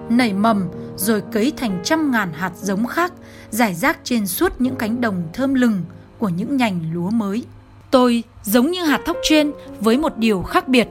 nảy 0.09 0.33
mầm 0.33 0.69
rồi 0.95 1.21
cấy 1.31 1.53
thành 1.57 1.79
trăm 1.83 2.11
ngàn 2.11 2.29
hạt 2.33 2.51
giống 2.55 2.87
khác 2.87 3.13
giải 3.49 3.73
rác 3.73 3.99
trên 4.03 4.27
suốt 4.27 4.53
những 4.59 4.75
cánh 4.75 5.01
đồng 5.01 5.23
thơm 5.33 5.53
lừng 5.53 5.81
của 6.19 6.29
những 6.29 6.57
nhành 6.57 6.79
lúa 6.93 7.09
mới. 7.09 7.43
Tôi 7.91 8.23
giống 8.43 8.71
như 8.71 8.83
hạt 8.83 9.01
thóc 9.05 9.17
trên 9.23 9.51
với 9.79 9.97
một 9.97 10.17
điều 10.17 10.41
khác 10.41 10.67
biệt. 10.67 10.87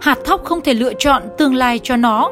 Hạt 0.00 0.18
thóc 0.24 0.44
không 0.44 0.60
thể 0.60 0.74
lựa 0.74 0.92
chọn 0.98 1.22
tương 1.38 1.54
lai 1.54 1.80
cho 1.82 1.96
nó. 1.96 2.30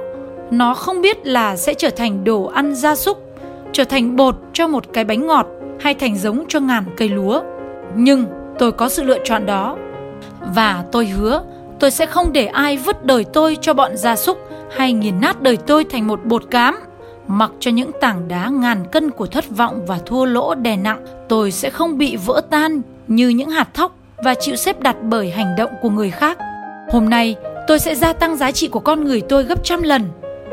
Nó 0.50 0.74
không 0.74 1.00
biết 1.00 1.26
là 1.26 1.56
sẽ 1.56 1.74
trở 1.74 1.90
thành 1.90 2.24
đồ 2.24 2.44
ăn 2.44 2.74
gia 2.74 2.94
súc, 2.94 3.36
trở 3.72 3.84
thành 3.84 4.16
bột 4.16 4.36
cho 4.52 4.68
một 4.68 4.84
cái 4.92 5.04
bánh 5.04 5.26
ngọt 5.26 5.46
hay 5.80 5.94
thành 5.94 6.18
giống 6.18 6.44
cho 6.48 6.60
ngàn 6.60 6.84
cây 6.96 7.08
lúa. 7.08 7.42
Nhưng 7.96 8.26
tôi 8.58 8.72
có 8.72 8.88
sự 8.88 9.02
lựa 9.02 9.18
chọn 9.24 9.46
đó. 9.46 9.76
Và 10.54 10.84
tôi 10.92 11.06
hứa, 11.06 11.42
tôi 11.80 11.90
sẽ 11.90 12.06
không 12.06 12.32
để 12.32 12.46
ai 12.46 12.76
vứt 12.76 13.04
đời 13.04 13.24
tôi 13.24 13.56
cho 13.60 13.74
bọn 13.74 13.96
gia 13.96 14.16
súc 14.16 14.38
hay 14.70 14.92
nghiền 14.92 15.20
nát 15.20 15.42
đời 15.42 15.56
tôi 15.56 15.84
thành 15.84 16.06
một 16.06 16.20
bột 16.24 16.50
cám. 16.50 16.80
Mặc 17.26 17.50
cho 17.60 17.70
những 17.70 17.90
tảng 18.00 18.28
đá 18.28 18.48
ngàn 18.48 18.84
cân 18.92 19.10
của 19.10 19.26
thất 19.26 19.44
vọng 19.50 19.86
và 19.86 19.98
thua 20.06 20.24
lỗ 20.24 20.54
đè 20.54 20.76
nặng, 20.76 21.04
tôi 21.28 21.50
sẽ 21.50 21.70
không 21.70 21.98
bị 21.98 22.16
vỡ 22.16 22.42
tan 22.50 22.82
như 23.08 23.28
những 23.28 23.50
hạt 23.50 23.68
thóc 23.74 23.96
và 24.24 24.34
chịu 24.34 24.56
xếp 24.56 24.80
đặt 24.80 24.96
bởi 25.02 25.30
hành 25.30 25.54
động 25.58 25.70
của 25.82 25.90
người 25.90 26.10
khác. 26.10 26.38
Hôm 26.92 27.10
nay, 27.10 27.36
tôi 27.66 27.78
sẽ 27.78 27.94
gia 27.94 28.12
tăng 28.12 28.36
giá 28.36 28.52
trị 28.52 28.68
của 28.68 28.80
con 28.80 29.04
người 29.04 29.20
tôi 29.20 29.42
gấp 29.42 29.64
trăm 29.64 29.82
lần. 29.82 30.02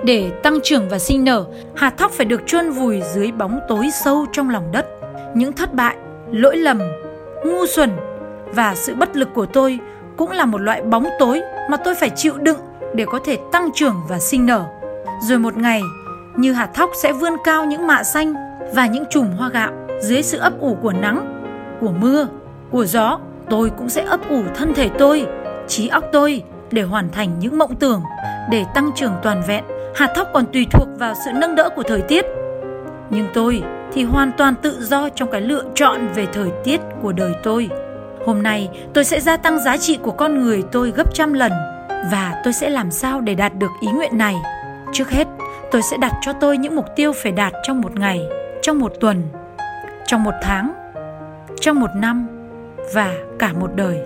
Để 0.04 0.30
tăng 0.44 0.60
trưởng 0.64 0.90
và 0.90 1.00
sinh 1.00 1.24
nở, 1.24 1.46
hạt 1.76 1.98
thóc 1.98 2.12
phải 2.12 2.26
được 2.26 2.42
chôn 2.46 2.70
vùi 2.70 3.02
dưới 3.14 3.32
bóng 3.32 3.60
tối 3.68 3.90
sâu 4.04 4.26
trong 4.32 4.50
lòng 4.50 4.72
đất. 4.72 4.86
Những 5.36 5.54
thất 5.54 5.74
bại, 5.74 5.96
lỗi 6.32 6.58
lầm 6.58 6.80
ngu 7.46 7.66
xuẩn 7.66 7.90
và 8.54 8.76
sự 8.76 8.96
bất 8.96 9.16
lực 9.16 9.30
của 9.34 9.46
tôi 9.46 9.80
cũng 10.18 10.32
là 10.32 10.46
một 10.46 10.62
loại 10.62 10.82
bóng 10.82 11.06
tối 11.20 11.42
mà 11.70 11.78
tôi 11.78 11.96
phải 11.96 12.10
chịu 12.10 12.38
đựng 12.38 12.58
để 12.96 13.06
có 13.12 13.20
thể 13.24 13.38
tăng 13.52 13.70
trưởng 13.74 13.96
và 14.10 14.20
sinh 14.20 14.46
nở. 14.46 14.66
Rồi 15.22 15.40
một 15.40 15.58
ngày, 15.58 15.82
như 16.36 16.54
hạt 16.54 16.70
thóc 16.74 16.90
sẽ 16.96 17.14
vươn 17.14 17.34
cao 17.44 17.66
những 17.66 17.88
mạ 17.88 18.04
xanh 18.04 18.34
và 18.74 18.88
những 18.88 19.04
chùm 19.10 19.32
hoa 19.38 19.50
gạo 19.50 19.72
dưới 20.02 20.24
sự 20.24 20.38
ấp 20.38 20.60
ủ 20.60 20.78
của 20.82 20.94
nắng, 20.94 21.44
của 21.82 21.92
mưa, 21.92 22.28
của 22.72 22.86
gió, 22.86 23.20
tôi 23.50 23.72
cũng 23.78 23.90
sẽ 23.90 24.04
ấp 24.04 24.30
ủ 24.30 24.44
thân 24.56 24.74
thể 24.74 24.90
tôi, 24.98 25.26
trí 25.68 25.88
óc 25.88 26.04
tôi 26.12 26.44
để 26.72 26.82
hoàn 26.82 27.10
thành 27.10 27.40
những 27.40 27.58
mộng 27.58 27.76
tưởng, 27.76 28.04
để 28.52 28.66
tăng 28.74 28.92
trưởng 28.96 29.14
toàn 29.24 29.42
vẹn. 29.48 29.64
Hạt 29.96 30.14
thóc 30.16 30.30
còn 30.34 30.46
tùy 30.54 30.68
thuộc 30.72 30.88
vào 31.00 31.14
sự 31.26 31.32
nâng 31.34 31.56
đỡ 31.56 31.70
của 31.76 31.84
thời 31.84 32.02
tiết. 32.02 32.26
Nhưng 33.10 33.28
tôi 33.34 33.64
thì 33.94 34.04
hoàn 34.04 34.32
toàn 34.38 34.56
tự 34.62 34.78
do 34.82 35.10
trong 35.10 35.32
cái 35.32 35.42
lựa 35.42 35.64
chọn 35.76 36.08
về 36.16 36.26
thời 36.34 36.50
tiết 36.64 36.82
của 37.02 37.12
đời 37.12 37.34
tôi. 37.44 37.70
Hôm 38.26 38.44
nay 38.44 38.70
tôi 38.94 39.06
sẽ 39.06 39.20
gia 39.20 39.38
tăng 39.38 39.60
giá 39.60 39.78
trị 39.78 40.00
của 40.02 40.12
con 40.12 40.42
người 40.42 40.64
tôi 40.72 40.92
gấp 40.92 41.14
trăm 41.14 41.34
lần 41.34 41.52
Và 42.12 42.42
tôi 42.44 42.54
sẽ 42.54 42.70
làm 42.70 42.92
sao 42.92 43.22
để 43.22 43.36
đạt 43.36 43.56
được 43.56 43.72
ý 43.82 43.88
nguyện 43.92 44.18
này? 44.18 44.36
Trước 44.94 45.10
hết, 45.10 45.28
tôi 45.72 45.82
sẽ 45.82 45.98
đặt 45.98 46.12
cho 46.22 46.34
tôi 46.34 46.58
những 46.58 46.76
mục 46.76 46.86
tiêu 46.96 47.12
phải 47.16 47.32
đạt 47.32 47.54
trong 47.64 47.82
một 47.82 48.00
ngày, 48.00 48.28
trong 48.62 48.80
một 48.80 48.94
tuần, 49.00 49.24
trong 50.06 50.24
một 50.24 50.34
tháng, 50.42 50.74
trong 51.60 51.80
một 51.80 51.90
năm 51.96 52.28
và 52.94 53.14
cả 53.40 53.54
một 53.54 53.70
đời. 53.76 54.00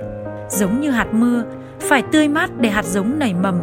Giống 0.49 0.81
như 0.81 0.91
hạt 0.91 1.07
mưa, 1.11 1.43
phải 1.79 2.03
tươi 2.11 2.27
mát 2.27 2.49
để 2.59 2.69
hạt 2.69 2.85
giống 2.85 3.19
nảy 3.19 3.33
mầm. 3.33 3.59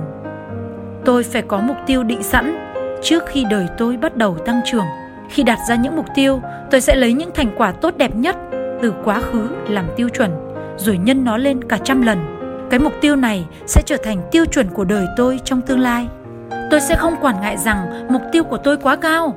Tôi 1.04 1.22
phải 1.22 1.42
có 1.42 1.60
mục 1.60 1.76
tiêu 1.86 2.02
định 2.02 2.22
sẵn 2.22 2.72
trước 3.02 3.22
khi 3.26 3.44
đời 3.50 3.66
tôi 3.78 3.96
bắt 3.96 4.16
đầu 4.16 4.38
tăng 4.38 4.60
trưởng. 4.64 4.86
Khi 5.32 5.42
đặt 5.42 5.58
ra 5.68 5.74
những 5.74 5.96
mục 5.96 6.06
tiêu, 6.14 6.40
tôi 6.70 6.80
sẽ 6.80 6.94
lấy 6.94 7.12
những 7.12 7.30
thành 7.34 7.50
quả 7.56 7.72
tốt 7.72 7.94
đẹp 7.96 8.14
nhất 8.14 8.36
từ 8.82 8.92
quá 9.04 9.20
khứ 9.20 9.48
làm 9.68 9.84
tiêu 9.96 10.08
chuẩn, 10.08 10.30
rồi 10.76 10.98
nhân 10.98 11.24
nó 11.24 11.36
lên 11.36 11.64
cả 11.64 11.78
trăm 11.84 12.02
lần. 12.02 12.18
Cái 12.70 12.80
mục 12.80 12.92
tiêu 13.00 13.16
này 13.16 13.46
sẽ 13.66 13.82
trở 13.86 13.96
thành 14.04 14.18
tiêu 14.30 14.44
chuẩn 14.44 14.68
của 14.68 14.84
đời 14.84 15.06
tôi 15.16 15.40
trong 15.44 15.60
tương 15.60 15.80
lai. 15.80 16.08
Tôi 16.70 16.80
sẽ 16.80 16.94
không 16.94 17.14
quản 17.20 17.40
ngại 17.40 17.56
rằng 17.56 18.06
mục 18.10 18.22
tiêu 18.32 18.44
của 18.44 18.56
tôi 18.56 18.76
quá 18.76 18.96
cao, 18.96 19.34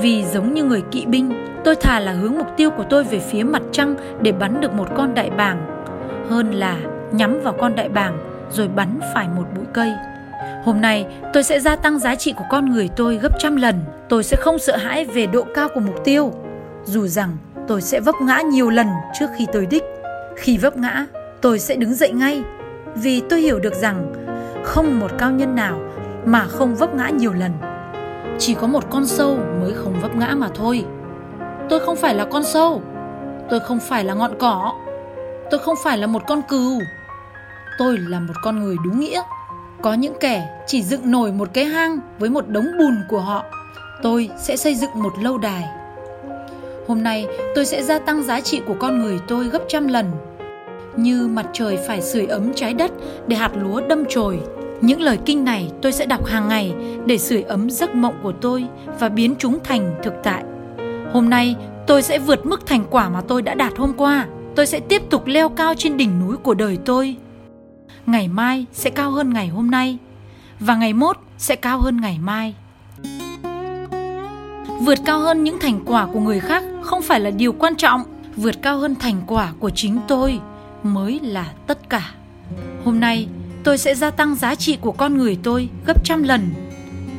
vì 0.00 0.24
giống 0.24 0.54
như 0.54 0.64
người 0.64 0.82
kỵ 0.90 1.06
binh, 1.06 1.46
tôi 1.64 1.74
thà 1.74 2.00
là 2.00 2.12
hướng 2.12 2.38
mục 2.38 2.48
tiêu 2.56 2.70
của 2.70 2.84
tôi 2.90 3.04
về 3.04 3.18
phía 3.18 3.42
mặt 3.42 3.62
trăng 3.72 3.94
để 4.20 4.32
bắn 4.32 4.60
được 4.60 4.72
một 4.72 4.88
con 4.96 5.14
đại 5.14 5.30
bàng, 5.30 5.84
hơn 6.30 6.52
là 6.52 6.76
nhắm 7.12 7.40
vào 7.42 7.54
con 7.58 7.74
đại 7.74 7.88
bàng 7.88 8.18
rồi 8.50 8.68
bắn 8.68 9.00
phải 9.14 9.26
một 9.36 9.44
bụi 9.56 9.64
cây. 9.72 9.92
Hôm 10.64 10.80
nay 10.80 11.06
tôi 11.32 11.42
sẽ 11.42 11.60
gia 11.60 11.76
tăng 11.76 11.98
giá 11.98 12.14
trị 12.14 12.34
của 12.36 12.44
con 12.50 12.70
người 12.70 12.88
tôi 12.96 13.16
gấp 13.16 13.32
trăm 13.38 13.56
lần. 13.56 13.74
Tôi 14.08 14.24
sẽ 14.24 14.36
không 14.36 14.58
sợ 14.58 14.76
hãi 14.76 15.04
về 15.04 15.26
độ 15.26 15.44
cao 15.54 15.68
của 15.74 15.80
mục 15.80 16.04
tiêu, 16.04 16.32
dù 16.84 17.06
rằng 17.06 17.36
tôi 17.68 17.82
sẽ 17.82 18.00
vấp 18.00 18.14
ngã 18.22 18.40
nhiều 18.40 18.70
lần 18.70 18.86
trước 19.18 19.26
khi 19.36 19.46
tới 19.52 19.66
đích. 19.66 19.84
Khi 20.36 20.58
vấp 20.58 20.76
ngã, 20.76 21.06
tôi 21.40 21.58
sẽ 21.58 21.76
đứng 21.76 21.94
dậy 21.94 22.10
ngay, 22.12 22.42
vì 22.94 23.22
tôi 23.30 23.40
hiểu 23.40 23.58
được 23.58 23.74
rằng 23.74 24.12
không 24.64 24.98
một 24.98 25.10
cao 25.18 25.30
nhân 25.30 25.54
nào 25.54 25.80
mà 26.24 26.44
không 26.44 26.74
vấp 26.74 26.94
ngã 26.94 27.08
nhiều 27.08 27.32
lần. 27.32 27.52
Chỉ 28.38 28.54
có 28.54 28.66
một 28.66 28.90
con 28.90 29.06
sâu 29.06 29.38
mới 29.60 29.72
không 29.74 30.00
vấp 30.00 30.16
ngã 30.16 30.34
mà 30.36 30.48
thôi. 30.54 30.84
Tôi 31.68 31.80
không 31.80 31.96
phải 31.96 32.14
là 32.14 32.24
con 32.24 32.44
sâu, 32.44 32.82
tôi 33.50 33.60
không 33.60 33.78
phải 33.80 34.04
là 34.04 34.14
ngọn 34.14 34.38
cỏ, 34.38 34.74
tôi 35.50 35.60
không 35.60 35.74
phải 35.84 35.98
là 35.98 36.06
một 36.06 36.22
con 36.26 36.42
cừu. 36.48 36.80
Tôi 37.78 37.98
là 37.98 38.20
một 38.20 38.34
con 38.44 38.64
người 38.64 38.76
đúng 38.84 39.00
nghĩa. 39.00 39.22
Có 39.82 39.94
những 39.94 40.14
kẻ 40.20 40.48
chỉ 40.66 40.82
dựng 40.82 41.10
nổi 41.10 41.32
một 41.32 41.48
cái 41.52 41.64
hang 41.64 41.98
với 42.18 42.30
một 42.30 42.48
đống 42.48 42.66
bùn 42.78 42.94
của 43.08 43.20
họ. 43.20 43.44
Tôi 44.02 44.30
sẽ 44.38 44.56
xây 44.56 44.74
dựng 44.74 44.90
một 44.94 45.12
lâu 45.22 45.38
đài. 45.38 45.64
Hôm 46.88 47.02
nay, 47.02 47.26
tôi 47.54 47.66
sẽ 47.66 47.82
gia 47.82 47.98
tăng 47.98 48.22
giá 48.22 48.40
trị 48.40 48.60
của 48.66 48.74
con 48.78 48.98
người 48.98 49.20
tôi 49.28 49.44
gấp 49.44 49.62
trăm 49.68 49.88
lần. 49.88 50.10
Như 50.96 51.28
mặt 51.28 51.46
trời 51.52 51.78
phải 51.86 52.02
sưởi 52.02 52.26
ấm 52.26 52.54
trái 52.54 52.74
đất 52.74 52.90
để 53.26 53.36
hạt 53.36 53.50
lúa 53.54 53.80
đâm 53.88 54.04
chồi. 54.08 54.40
Những 54.80 55.00
lời 55.00 55.18
kinh 55.24 55.44
này 55.44 55.70
tôi 55.82 55.92
sẽ 55.92 56.06
đọc 56.06 56.26
hàng 56.26 56.48
ngày 56.48 56.74
để 57.06 57.18
sưởi 57.18 57.42
ấm 57.42 57.70
giấc 57.70 57.94
mộng 57.94 58.18
của 58.22 58.32
tôi 58.32 58.64
và 59.00 59.08
biến 59.08 59.34
chúng 59.38 59.58
thành 59.64 59.94
thực 60.02 60.14
tại. 60.22 60.44
Hôm 61.12 61.30
nay, 61.30 61.56
tôi 61.86 62.02
sẽ 62.02 62.18
vượt 62.18 62.46
mức 62.46 62.66
thành 62.66 62.84
quả 62.90 63.08
mà 63.08 63.20
tôi 63.20 63.42
đã 63.42 63.54
đạt 63.54 63.72
hôm 63.76 63.92
qua. 63.96 64.26
Tôi 64.54 64.66
sẽ 64.66 64.80
tiếp 64.80 65.02
tục 65.10 65.26
leo 65.26 65.48
cao 65.48 65.74
trên 65.74 65.96
đỉnh 65.96 66.26
núi 66.26 66.36
của 66.36 66.54
đời 66.54 66.78
tôi 66.84 67.16
ngày 68.08 68.28
mai 68.28 68.66
sẽ 68.72 68.90
cao 68.90 69.10
hơn 69.10 69.32
ngày 69.32 69.48
hôm 69.48 69.70
nay 69.70 69.98
và 70.60 70.74
ngày 70.76 70.92
mốt 70.92 71.16
sẽ 71.38 71.56
cao 71.56 71.80
hơn 71.80 72.00
ngày 72.00 72.18
mai. 72.18 72.54
Vượt 74.80 74.98
cao 75.04 75.20
hơn 75.20 75.44
những 75.44 75.58
thành 75.60 75.80
quả 75.84 76.06
của 76.12 76.20
người 76.20 76.40
khác 76.40 76.64
không 76.82 77.02
phải 77.02 77.20
là 77.20 77.30
điều 77.30 77.52
quan 77.52 77.76
trọng. 77.76 78.02
Vượt 78.36 78.62
cao 78.62 78.78
hơn 78.78 78.94
thành 78.94 79.22
quả 79.26 79.52
của 79.58 79.70
chính 79.70 79.98
tôi 80.08 80.40
mới 80.82 81.20
là 81.22 81.52
tất 81.66 81.88
cả. 81.90 82.10
Hôm 82.84 83.00
nay, 83.00 83.28
tôi 83.64 83.78
sẽ 83.78 83.94
gia 83.94 84.10
tăng 84.10 84.34
giá 84.34 84.54
trị 84.54 84.78
của 84.80 84.92
con 84.92 85.18
người 85.18 85.38
tôi 85.42 85.68
gấp 85.86 86.04
trăm 86.04 86.22
lần, 86.22 86.48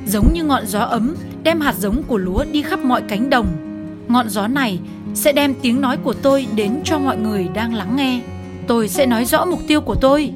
giống 0.08 0.34
như 0.34 0.44
ngọn 0.44 0.68
gió 0.68 0.80
ấm 0.80 1.16
đem 1.44 1.62
hạt 1.62 1.76
giống 1.78 2.04
của 2.04 2.18
lúa 2.18 2.46
đi 2.52 2.62
khắp 2.62 2.80
mọi 2.80 3.02
cánh 3.08 3.30
đồng. 3.30 3.48
Ngọn 4.08 4.30
gió 4.30 4.48
này 4.48 4.80
sẽ 5.14 5.32
đem 5.32 5.54
tiếng 5.62 5.82
nói 5.82 5.98
của 5.98 6.14
tôi 6.14 6.48
đến 6.56 6.82
cho 6.84 7.00
mọi 7.00 7.18
người 7.18 7.48
đang 7.54 7.74
lắng 7.74 7.96
nghe. 7.96 8.22
Tôi 8.68 8.88
sẽ 8.88 9.06
nói 9.06 9.26
rõ 9.26 9.46
mục 9.46 9.60
tiêu 9.68 9.82
của 9.82 9.96
tôi 9.96 10.34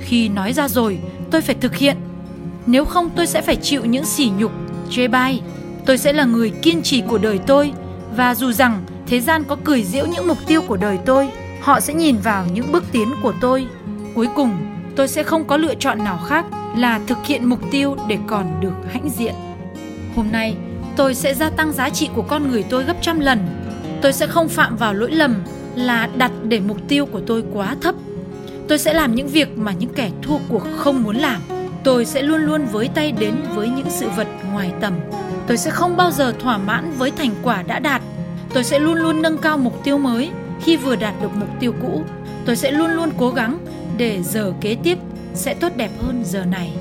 khi 0.00 0.28
nói 0.28 0.52
ra 0.52 0.68
rồi, 0.68 0.98
tôi 1.30 1.40
phải 1.40 1.54
thực 1.54 1.76
hiện. 1.76 1.96
Nếu 2.66 2.84
không, 2.84 3.10
tôi 3.16 3.26
sẽ 3.26 3.40
phải 3.40 3.56
chịu 3.56 3.84
những 3.84 4.04
sỉ 4.04 4.30
nhục, 4.38 4.52
chê 4.90 5.08
bai. 5.08 5.42
Tôi 5.86 5.98
sẽ 5.98 6.12
là 6.12 6.24
người 6.24 6.50
kiên 6.50 6.82
trì 6.82 7.02
của 7.08 7.18
đời 7.18 7.38
tôi, 7.46 7.72
và 8.16 8.34
dù 8.34 8.52
rằng 8.52 8.82
thế 9.06 9.20
gian 9.20 9.44
có 9.44 9.56
cười 9.64 9.82
giễu 9.82 10.06
những 10.06 10.28
mục 10.28 10.38
tiêu 10.46 10.62
của 10.62 10.76
đời 10.76 10.98
tôi, 11.06 11.28
họ 11.60 11.80
sẽ 11.80 11.94
nhìn 11.94 12.16
vào 12.16 12.46
những 12.52 12.72
bước 12.72 12.84
tiến 12.92 13.08
của 13.22 13.32
tôi. 13.40 13.66
Cuối 14.14 14.28
cùng, 14.36 14.56
tôi 14.96 15.08
sẽ 15.08 15.22
không 15.22 15.44
có 15.44 15.56
lựa 15.56 15.74
chọn 15.74 16.04
nào 16.04 16.18
khác 16.26 16.44
là 16.76 17.00
thực 17.06 17.18
hiện 17.26 17.44
mục 17.44 17.60
tiêu 17.70 17.96
để 18.08 18.18
còn 18.26 18.60
được 18.60 18.72
hãnh 18.92 19.10
diện. 19.10 19.34
Hôm 20.16 20.26
nay, 20.32 20.56
tôi 20.96 21.14
sẽ 21.14 21.34
gia 21.34 21.50
tăng 21.50 21.72
giá 21.72 21.90
trị 21.90 22.08
của 22.14 22.22
con 22.22 22.50
người 22.50 22.62
tôi 22.62 22.84
gấp 22.84 22.96
trăm 23.02 23.20
lần. 23.20 23.38
Tôi 24.02 24.12
sẽ 24.12 24.26
không 24.26 24.48
phạm 24.48 24.76
vào 24.76 24.94
lỗi 24.94 25.10
lầm 25.10 25.34
là 25.74 26.08
đặt 26.16 26.32
để 26.42 26.60
mục 26.60 26.78
tiêu 26.88 27.06
của 27.06 27.20
tôi 27.26 27.44
quá 27.52 27.76
thấp. 27.80 27.94
Tôi 28.70 28.78
sẽ 28.78 28.92
làm 28.92 29.14
những 29.14 29.28
việc 29.28 29.58
mà 29.58 29.72
những 29.72 29.94
kẻ 29.94 30.10
thua 30.22 30.38
cuộc 30.48 30.62
không 30.76 31.02
muốn 31.02 31.16
làm. 31.16 31.40
Tôi 31.84 32.04
sẽ 32.04 32.22
luôn 32.22 32.40
luôn 32.40 32.66
với 32.66 32.88
tay 32.94 33.12
đến 33.12 33.34
với 33.54 33.68
những 33.68 33.90
sự 33.90 34.08
vật 34.16 34.26
ngoài 34.52 34.72
tầm. 34.80 34.92
Tôi 35.46 35.56
sẽ 35.56 35.70
không 35.70 35.96
bao 35.96 36.10
giờ 36.10 36.34
thỏa 36.38 36.58
mãn 36.58 36.92
với 36.98 37.10
thành 37.10 37.30
quả 37.42 37.62
đã 37.62 37.78
đạt. 37.78 38.02
Tôi 38.54 38.64
sẽ 38.64 38.78
luôn 38.78 38.94
luôn 38.94 39.22
nâng 39.22 39.38
cao 39.38 39.58
mục 39.58 39.84
tiêu 39.84 39.98
mới 39.98 40.30
khi 40.64 40.76
vừa 40.76 40.96
đạt 40.96 41.14
được 41.22 41.28
mục 41.34 41.48
tiêu 41.60 41.74
cũ. 41.82 42.04
Tôi 42.46 42.56
sẽ 42.56 42.70
luôn 42.70 42.90
luôn 42.90 43.10
cố 43.18 43.30
gắng 43.30 43.58
để 43.96 44.22
giờ 44.22 44.52
kế 44.60 44.76
tiếp 44.82 44.98
sẽ 45.34 45.54
tốt 45.54 45.72
đẹp 45.76 45.90
hơn 46.00 46.22
giờ 46.24 46.44
này. 46.44 46.72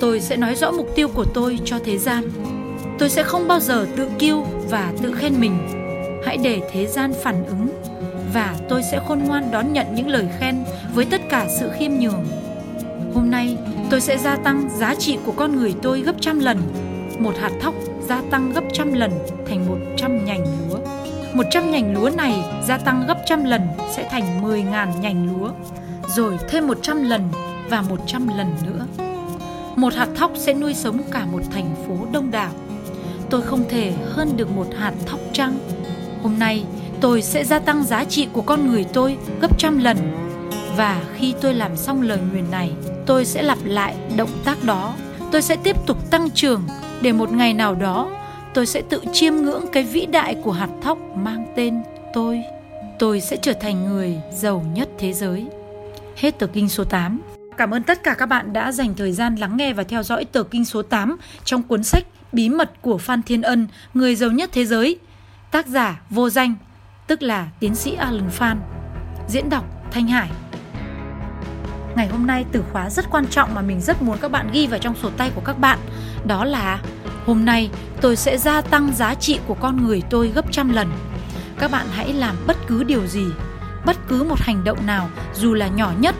Tôi 0.00 0.20
sẽ 0.20 0.36
nói 0.36 0.54
rõ 0.54 0.70
mục 0.70 0.88
tiêu 0.94 1.08
của 1.08 1.24
tôi 1.24 1.58
cho 1.64 1.78
thế 1.84 1.98
gian. 1.98 2.24
Tôi 2.98 3.10
sẽ 3.10 3.22
không 3.22 3.48
bao 3.48 3.60
giờ 3.60 3.86
tự 3.96 4.08
kiêu 4.18 4.46
và 4.70 4.92
tự 5.02 5.14
khen 5.14 5.40
mình. 5.40 5.83
Hãy 6.24 6.36
để 6.36 6.60
thế 6.72 6.86
gian 6.86 7.12
phản 7.22 7.46
ứng 7.46 7.68
và 8.34 8.54
tôi 8.68 8.82
sẽ 8.82 9.00
khôn 9.08 9.18
ngoan 9.18 9.50
đón 9.50 9.72
nhận 9.72 9.86
những 9.94 10.08
lời 10.08 10.28
khen 10.38 10.64
với 10.94 11.04
tất 11.04 11.20
cả 11.30 11.46
sự 11.58 11.70
khiêm 11.78 11.92
nhường. 11.92 12.24
Hôm 13.14 13.30
nay, 13.30 13.56
tôi 13.90 14.00
sẽ 14.00 14.18
gia 14.18 14.36
tăng 14.36 14.68
giá 14.78 14.94
trị 14.94 15.18
của 15.26 15.32
con 15.32 15.56
người 15.56 15.74
tôi 15.82 16.00
gấp 16.00 16.14
trăm 16.20 16.38
lần. 16.38 16.58
Một 17.18 17.34
hạt 17.40 17.50
thóc 17.60 17.74
gia 18.08 18.22
tăng 18.30 18.52
gấp 18.52 18.64
trăm 18.72 18.92
lần 18.92 19.10
thành 19.48 19.68
một 19.68 19.78
trăm 19.96 20.24
nhành 20.24 20.44
lúa. 20.68 20.78
Một 21.34 21.44
trăm 21.50 21.70
nhành 21.70 21.94
lúa 21.94 22.10
này 22.16 22.44
gia 22.66 22.78
tăng 22.78 23.04
gấp 23.08 23.18
trăm 23.26 23.44
lần 23.44 23.60
sẽ 23.92 24.08
thành 24.10 24.42
mười 24.42 24.62
ngàn 24.62 25.00
nhành 25.00 25.26
lúa. 25.26 25.50
Rồi 26.08 26.38
thêm 26.48 26.66
một 26.66 26.78
trăm 26.82 27.08
lần 27.08 27.28
và 27.70 27.82
một 27.82 28.00
trăm 28.06 28.28
lần 28.38 28.46
nữa. 28.66 28.86
Một 29.76 29.94
hạt 29.94 30.08
thóc 30.16 30.30
sẽ 30.34 30.54
nuôi 30.54 30.74
sống 30.74 31.00
cả 31.10 31.26
một 31.32 31.40
thành 31.50 31.74
phố 31.86 32.06
đông 32.12 32.30
đảo. 32.30 32.50
Tôi 33.30 33.42
không 33.42 33.64
thể 33.68 33.92
hơn 34.10 34.36
được 34.36 34.50
một 34.50 34.66
hạt 34.78 34.92
thóc 35.06 35.20
trăng. 35.32 35.58
Hôm 36.24 36.38
nay, 36.38 36.64
tôi 37.00 37.22
sẽ 37.22 37.44
gia 37.44 37.58
tăng 37.58 37.84
giá 37.84 38.04
trị 38.04 38.28
của 38.32 38.42
con 38.42 38.68
người 38.68 38.84
tôi 38.92 39.16
gấp 39.40 39.58
trăm 39.58 39.78
lần. 39.78 39.96
Và 40.76 41.02
khi 41.16 41.34
tôi 41.40 41.54
làm 41.54 41.76
xong 41.76 42.02
lời 42.02 42.18
nguyền 42.32 42.50
này 42.50 42.72
tôi 43.06 43.24
sẽ 43.24 43.42
lặp 43.42 43.58
lại 43.64 43.94
động 44.16 44.30
tác 44.44 44.64
đó. 44.64 44.94
Tôi 45.32 45.42
sẽ 45.42 45.56
tiếp 45.56 45.76
tục 45.86 46.10
tăng 46.10 46.30
trưởng 46.30 46.62
để 47.02 47.12
một 47.12 47.32
ngày 47.32 47.54
nào 47.54 47.74
đó 47.74 48.10
tôi 48.54 48.66
sẽ 48.66 48.82
tự 48.88 49.00
chiêm 49.12 49.34
ngưỡng 49.34 49.64
cái 49.72 49.82
vĩ 49.82 50.06
đại 50.06 50.34
của 50.34 50.52
hạt 50.52 50.68
thóc 50.82 50.98
mang 51.16 51.46
tên 51.56 51.82
tôi. 52.14 52.42
Tôi 52.98 53.20
sẽ 53.20 53.36
trở 53.36 53.52
thành 53.52 53.84
người 53.86 54.16
giàu 54.32 54.64
nhất 54.74 54.88
thế 54.98 55.12
giới. 55.12 55.46
Hết 56.16 56.38
tờ 56.38 56.46
kinh 56.46 56.68
số 56.68 56.84
8 56.84 57.20
Cảm 57.56 57.74
ơn 57.74 57.82
tất 57.82 58.02
cả 58.02 58.14
các 58.14 58.26
bạn 58.26 58.52
đã 58.52 58.72
dành 58.72 58.94
thời 58.94 59.12
gian 59.12 59.36
lắng 59.36 59.56
nghe 59.56 59.72
và 59.72 59.82
theo 59.82 60.02
dõi 60.02 60.24
tờ 60.24 60.42
kinh 60.42 60.64
số 60.64 60.82
8 60.82 61.16
trong 61.44 61.62
cuốn 61.62 61.84
sách 61.84 62.04
Bí 62.32 62.48
mật 62.48 62.72
của 62.82 62.98
Phan 62.98 63.22
Thiên 63.22 63.42
Ân, 63.42 63.66
người 63.94 64.14
giàu 64.14 64.30
nhất 64.30 64.50
thế 64.52 64.64
giới. 64.64 64.98
Tác 65.54 65.66
giả 65.66 66.00
vô 66.10 66.30
danh 66.30 66.54
tức 67.06 67.22
là 67.22 67.48
tiến 67.60 67.74
sĩ 67.74 67.94
Alan 67.94 68.30
Phan. 68.30 68.60
Diễn 69.28 69.50
đọc 69.50 69.64
Thanh 69.90 70.08
Hải. 70.08 70.30
Ngày 71.96 72.08
hôm 72.08 72.26
nay 72.26 72.44
từ 72.52 72.64
khóa 72.72 72.90
rất 72.90 73.04
quan 73.10 73.26
trọng 73.26 73.54
mà 73.54 73.62
mình 73.62 73.80
rất 73.80 74.02
muốn 74.02 74.18
các 74.20 74.30
bạn 74.30 74.50
ghi 74.52 74.66
vào 74.66 74.78
trong 74.78 74.94
sổ 74.94 75.10
tay 75.16 75.30
của 75.34 75.40
các 75.44 75.58
bạn, 75.58 75.78
đó 76.26 76.44
là 76.44 76.80
hôm 77.26 77.44
nay 77.44 77.70
tôi 78.00 78.16
sẽ 78.16 78.38
gia 78.38 78.60
tăng 78.60 78.92
giá 78.94 79.14
trị 79.14 79.38
của 79.46 79.54
con 79.54 79.84
người 79.84 80.02
tôi 80.10 80.28
gấp 80.28 80.52
trăm 80.52 80.72
lần. 80.72 80.90
Các 81.58 81.70
bạn 81.70 81.86
hãy 81.92 82.12
làm 82.12 82.36
bất 82.46 82.56
cứ 82.66 82.84
điều 82.84 83.06
gì, 83.06 83.26
bất 83.86 83.96
cứ 84.08 84.22
một 84.22 84.40
hành 84.40 84.64
động 84.64 84.86
nào 84.86 85.10
dù 85.34 85.54
là 85.54 85.68
nhỏ 85.68 85.92
nhất 85.98 86.14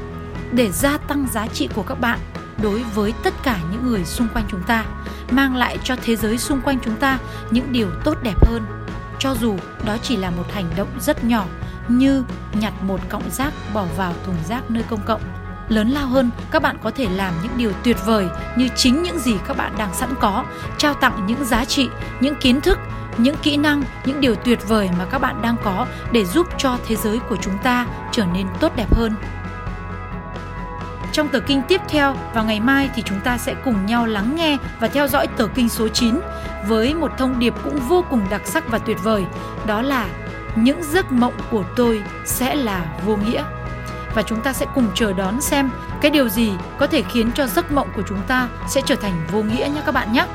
để 0.53 0.71
gia 0.71 0.99
tăng 0.99 1.26
giá 1.33 1.47
trị 1.47 1.69
của 1.75 1.83
các 1.83 2.00
bạn 2.00 2.19
đối 2.62 2.83
với 2.95 3.12
tất 3.23 3.35
cả 3.43 3.59
những 3.73 3.87
người 3.87 4.05
xung 4.05 4.29
quanh 4.35 4.45
chúng 4.50 4.62
ta, 4.67 4.85
mang 5.31 5.57
lại 5.57 5.79
cho 5.85 5.97
thế 6.03 6.17
giới 6.17 6.38
xung 6.38 6.61
quanh 6.61 6.79
chúng 6.85 6.97
ta 6.97 7.19
những 7.50 7.73
điều 7.73 7.91
tốt 8.05 8.17
đẹp 8.23 8.47
hơn 8.47 8.84
cho 9.18 9.35
dù 9.40 9.56
đó 9.85 9.97
chỉ 10.02 10.16
là 10.16 10.30
một 10.30 10.52
hành 10.52 10.71
động 10.76 10.88
rất 11.00 11.25
nhỏ, 11.25 11.44
như 11.88 12.25
nhặt 12.52 12.73
một 12.83 13.00
cọng 13.09 13.30
rác 13.30 13.52
bỏ 13.75 13.85
vào 13.97 14.12
thùng 14.26 14.37
rác 14.49 14.71
nơi 14.71 14.83
công 14.90 15.00
cộng. 15.06 15.21
Lớn 15.68 15.90
lao 15.90 16.06
hơn, 16.06 16.30
các 16.50 16.62
bạn 16.62 16.76
có 16.83 16.90
thể 16.90 17.06
làm 17.09 17.35
những 17.42 17.52
điều 17.56 17.73
tuyệt 17.85 17.97
vời 18.06 18.26
như 18.56 18.68
chính 18.76 19.02
những 19.02 19.18
gì 19.18 19.35
các 19.49 19.56
bạn 19.56 19.73
đang 19.78 19.94
sẵn 19.94 20.14
có, 20.21 20.44
trao 20.78 20.94
tặng 20.94 21.26
những 21.26 21.44
giá 21.44 21.64
trị, 21.64 21.88
những 22.21 22.35
kiến 22.35 22.61
thức, 22.61 22.78
những 23.18 23.37
kỹ 23.42 23.56
năng, 23.56 23.83
những 24.04 24.21
điều 24.21 24.35
tuyệt 24.35 24.68
vời 24.68 24.90
mà 24.99 25.04
các 25.04 25.18
bạn 25.18 25.42
đang 25.42 25.56
có 25.64 25.87
để 26.12 26.25
giúp 26.25 26.47
cho 26.59 26.78
thế 26.87 26.97
giới 26.97 27.18
của 27.18 27.37
chúng 27.37 27.59
ta 27.62 27.87
trở 28.12 28.25
nên 28.35 28.47
tốt 28.61 28.73
đẹp 28.76 28.94
hơn. 28.94 29.14
Trong 31.12 31.28
tờ 31.28 31.40
kinh 31.40 31.62
tiếp 31.68 31.80
theo, 31.88 32.16
vào 32.35 32.44
ngày 32.44 32.61
mai 32.61 32.90
thì 32.94 33.02
chúng 33.02 33.21
ta 33.21 33.38
sẽ 33.38 33.54
cùng 33.64 33.87
nhau 33.87 34.06
lắng 34.06 34.37
nghe 34.37 34.56
và 34.80 34.88
theo 34.88 35.09
dõi 35.09 35.26
tờ 35.26 35.47
kinh 35.47 35.68
số 35.68 35.88
9 35.88 36.21
với 36.66 36.94
một 36.94 37.11
thông 37.18 37.38
điệp 37.38 37.54
cũng 37.64 37.78
vô 37.88 38.04
cùng 38.11 38.26
đặc 38.30 38.42
sắc 38.44 38.68
và 38.68 38.78
tuyệt 38.78 38.97
vời. 39.02 39.25
Đó 39.66 39.83
là 39.83 40.06
những 40.56 40.83
giấc 40.83 41.12
mộng 41.12 41.35
của 41.50 41.64
tôi 41.76 42.02
sẽ 42.25 42.54
là 42.54 42.87
vô 43.06 43.16
nghĩa. 43.16 43.44
Và 44.14 44.23
chúng 44.23 44.40
ta 44.40 44.52
sẽ 44.52 44.66
cùng 44.75 44.88
chờ 44.94 45.12
đón 45.12 45.40
xem 45.40 45.71
cái 46.00 46.11
điều 46.11 46.28
gì 46.28 46.52
có 46.78 46.87
thể 46.87 47.02
khiến 47.02 47.33
cho 47.33 47.47
giấc 47.47 47.73
mộng 47.73 47.88
của 47.97 48.02
chúng 48.09 48.21
ta 48.26 48.49
sẽ 48.68 48.80
trở 48.87 48.94
thành 48.94 49.26
vô 49.33 49.42
nghĩa 49.42 49.68
nhé 49.75 49.83
các 49.87 49.92
bạn 49.92 50.12
nhé. 50.12 50.26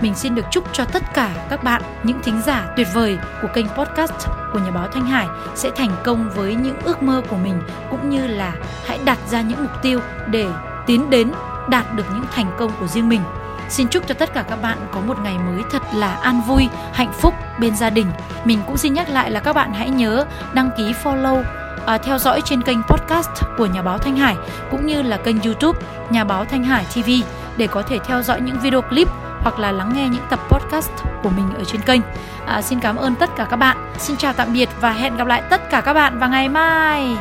Mình 0.00 0.14
xin 0.14 0.34
được 0.34 0.44
chúc 0.50 0.64
cho 0.72 0.84
tất 0.84 1.02
cả 1.14 1.46
các 1.50 1.64
bạn, 1.64 1.82
những 2.02 2.22
thính 2.22 2.42
giả 2.46 2.66
tuyệt 2.76 2.86
vời 2.94 3.18
của 3.42 3.48
kênh 3.54 3.66
podcast 3.68 4.28
của 4.52 4.58
nhà 4.58 4.70
báo 4.70 4.88
Thanh 4.88 5.06
Hải 5.06 5.26
sẽ 5.54 5.70
thành 5.76 5.96
công 6.04 6.30
với 6.34 6.54
những 6.54 6.80
ước 6.84 7.02
mơ 7.02 7.22
của 7.28 7.36
mình 7.36 7.62
cũng 7.90 8.10
như 8.10 8.26
là 8.26 8.52
hãy 8.86 8.98
đặt 9.04 9.18
ra 9.30 9.40
những 9.40 9.62
mục 9.62 9.82
tiêu 9.82 10.00
để 10.26 10.46
tiến 10.86 11.10
đến 11.10 11.32
đạt 11.68 11.94
được 11.94 12.04
những 12.14 12.24
thành 12.34 12.50
công 12.58 12.70
của 12.80 12.86
riêng 12.86 13.08
mình. 13.08 13.20
Xin 13.68 13.88
chúc 13.88 14.06
cho 14.06 14.14
tất 14.14 14.34
cả 14.34 14.44
các 14.48 14.62
bạn 14.62 14.78
có 14.92 15.00
một 15.00 15.18
ngày 15.22 15.38
mới 15.38 15.62
thật 15.70 15.82
là 15.94 16.14
an 16.14 16.40
vui, 16.46 16.68
hạnh 16.92 17.12
phúc 17.12 17.34
bên 17.60 17.76
gia 17.76 17.90
đình. 17.90 18.06
Mình 18.44 18.60
cũng 18.66 18.76
xin 18.76 18.94
nhắc 18.94 19.08
lại 19.08 19.30
là 19.30 19.40
các 19.40 19.52
bạn 19.52 19.72
hãy 19.72 19.90
nhớ 19.90 20.26
đăng 20.54 20.70
ký 20.76 20.92
follow 21.04 21.42
à, 21.86 21.98
theo 21.98 22.18
dõi 22.18 22.40
trên 22.44 22.62
kênh 22.62 22.82
podcast 22.82 23.28
của 23.58 23.66
nhà 23.66 23.82
báo 23.82 23.98
Thanh 23.98 24.16
Hải 24.16 24.36
cũng 24.70 24.86
như 24.86 25.02
là 25.02 25.16
kênh 25.16 25.40
YouTube 25.42 25.78
nhà 26.10 26.24
báo 26.24 26.44
Thanh 26.44 26.64
Hải 26.64 26.84
TV 26.94 27.10
để 27.56 27.66
có 27.66 27.82
thể 27.82 27.98
theo 27.98 28.22
dõi 28.22 28.40
những 28.40 28.60
video 28.60 28.82
clip 28.82 29.08
hoặc 29.40 29.58
là 29.58 29.72
lắng 29.72 29.92
nghe 29.94 30.08
những 30.08 30.26
tập 30.30 30.40
podcast 30.48 30.90
của 31.22 31.30
mình 31.30 31.50
ở 31.58 31.64
trên 31.64 31.80
kênh. 31.80 32.00
À, 32.46 32.62
xin 32.62 32.80
cảm 32.80 32.96
ơn 32.96 33.14
tất 33.14 33.30
cả 33.36 33.46
các 33.50 33.56
bạn. 33.56 33.92
Xin 33.98 34.16
chào 34.16 34.32
tạm 34.32 34.52
biệt 34.52 34.68
và 34.80 34.92
hẹn 34.92 35.16
gặp 35.16 35.26
lại 35.26 35.42
tất 35.50 35.70
cả 35.70 35.80
các 35.80 35.94
bạn 35.94 36.18
vào 36.18 36.30
ngày 36.30 36.48
mai. 36.48 37.16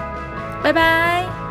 Bye 0.64 0.74
bye. 0.74 1.45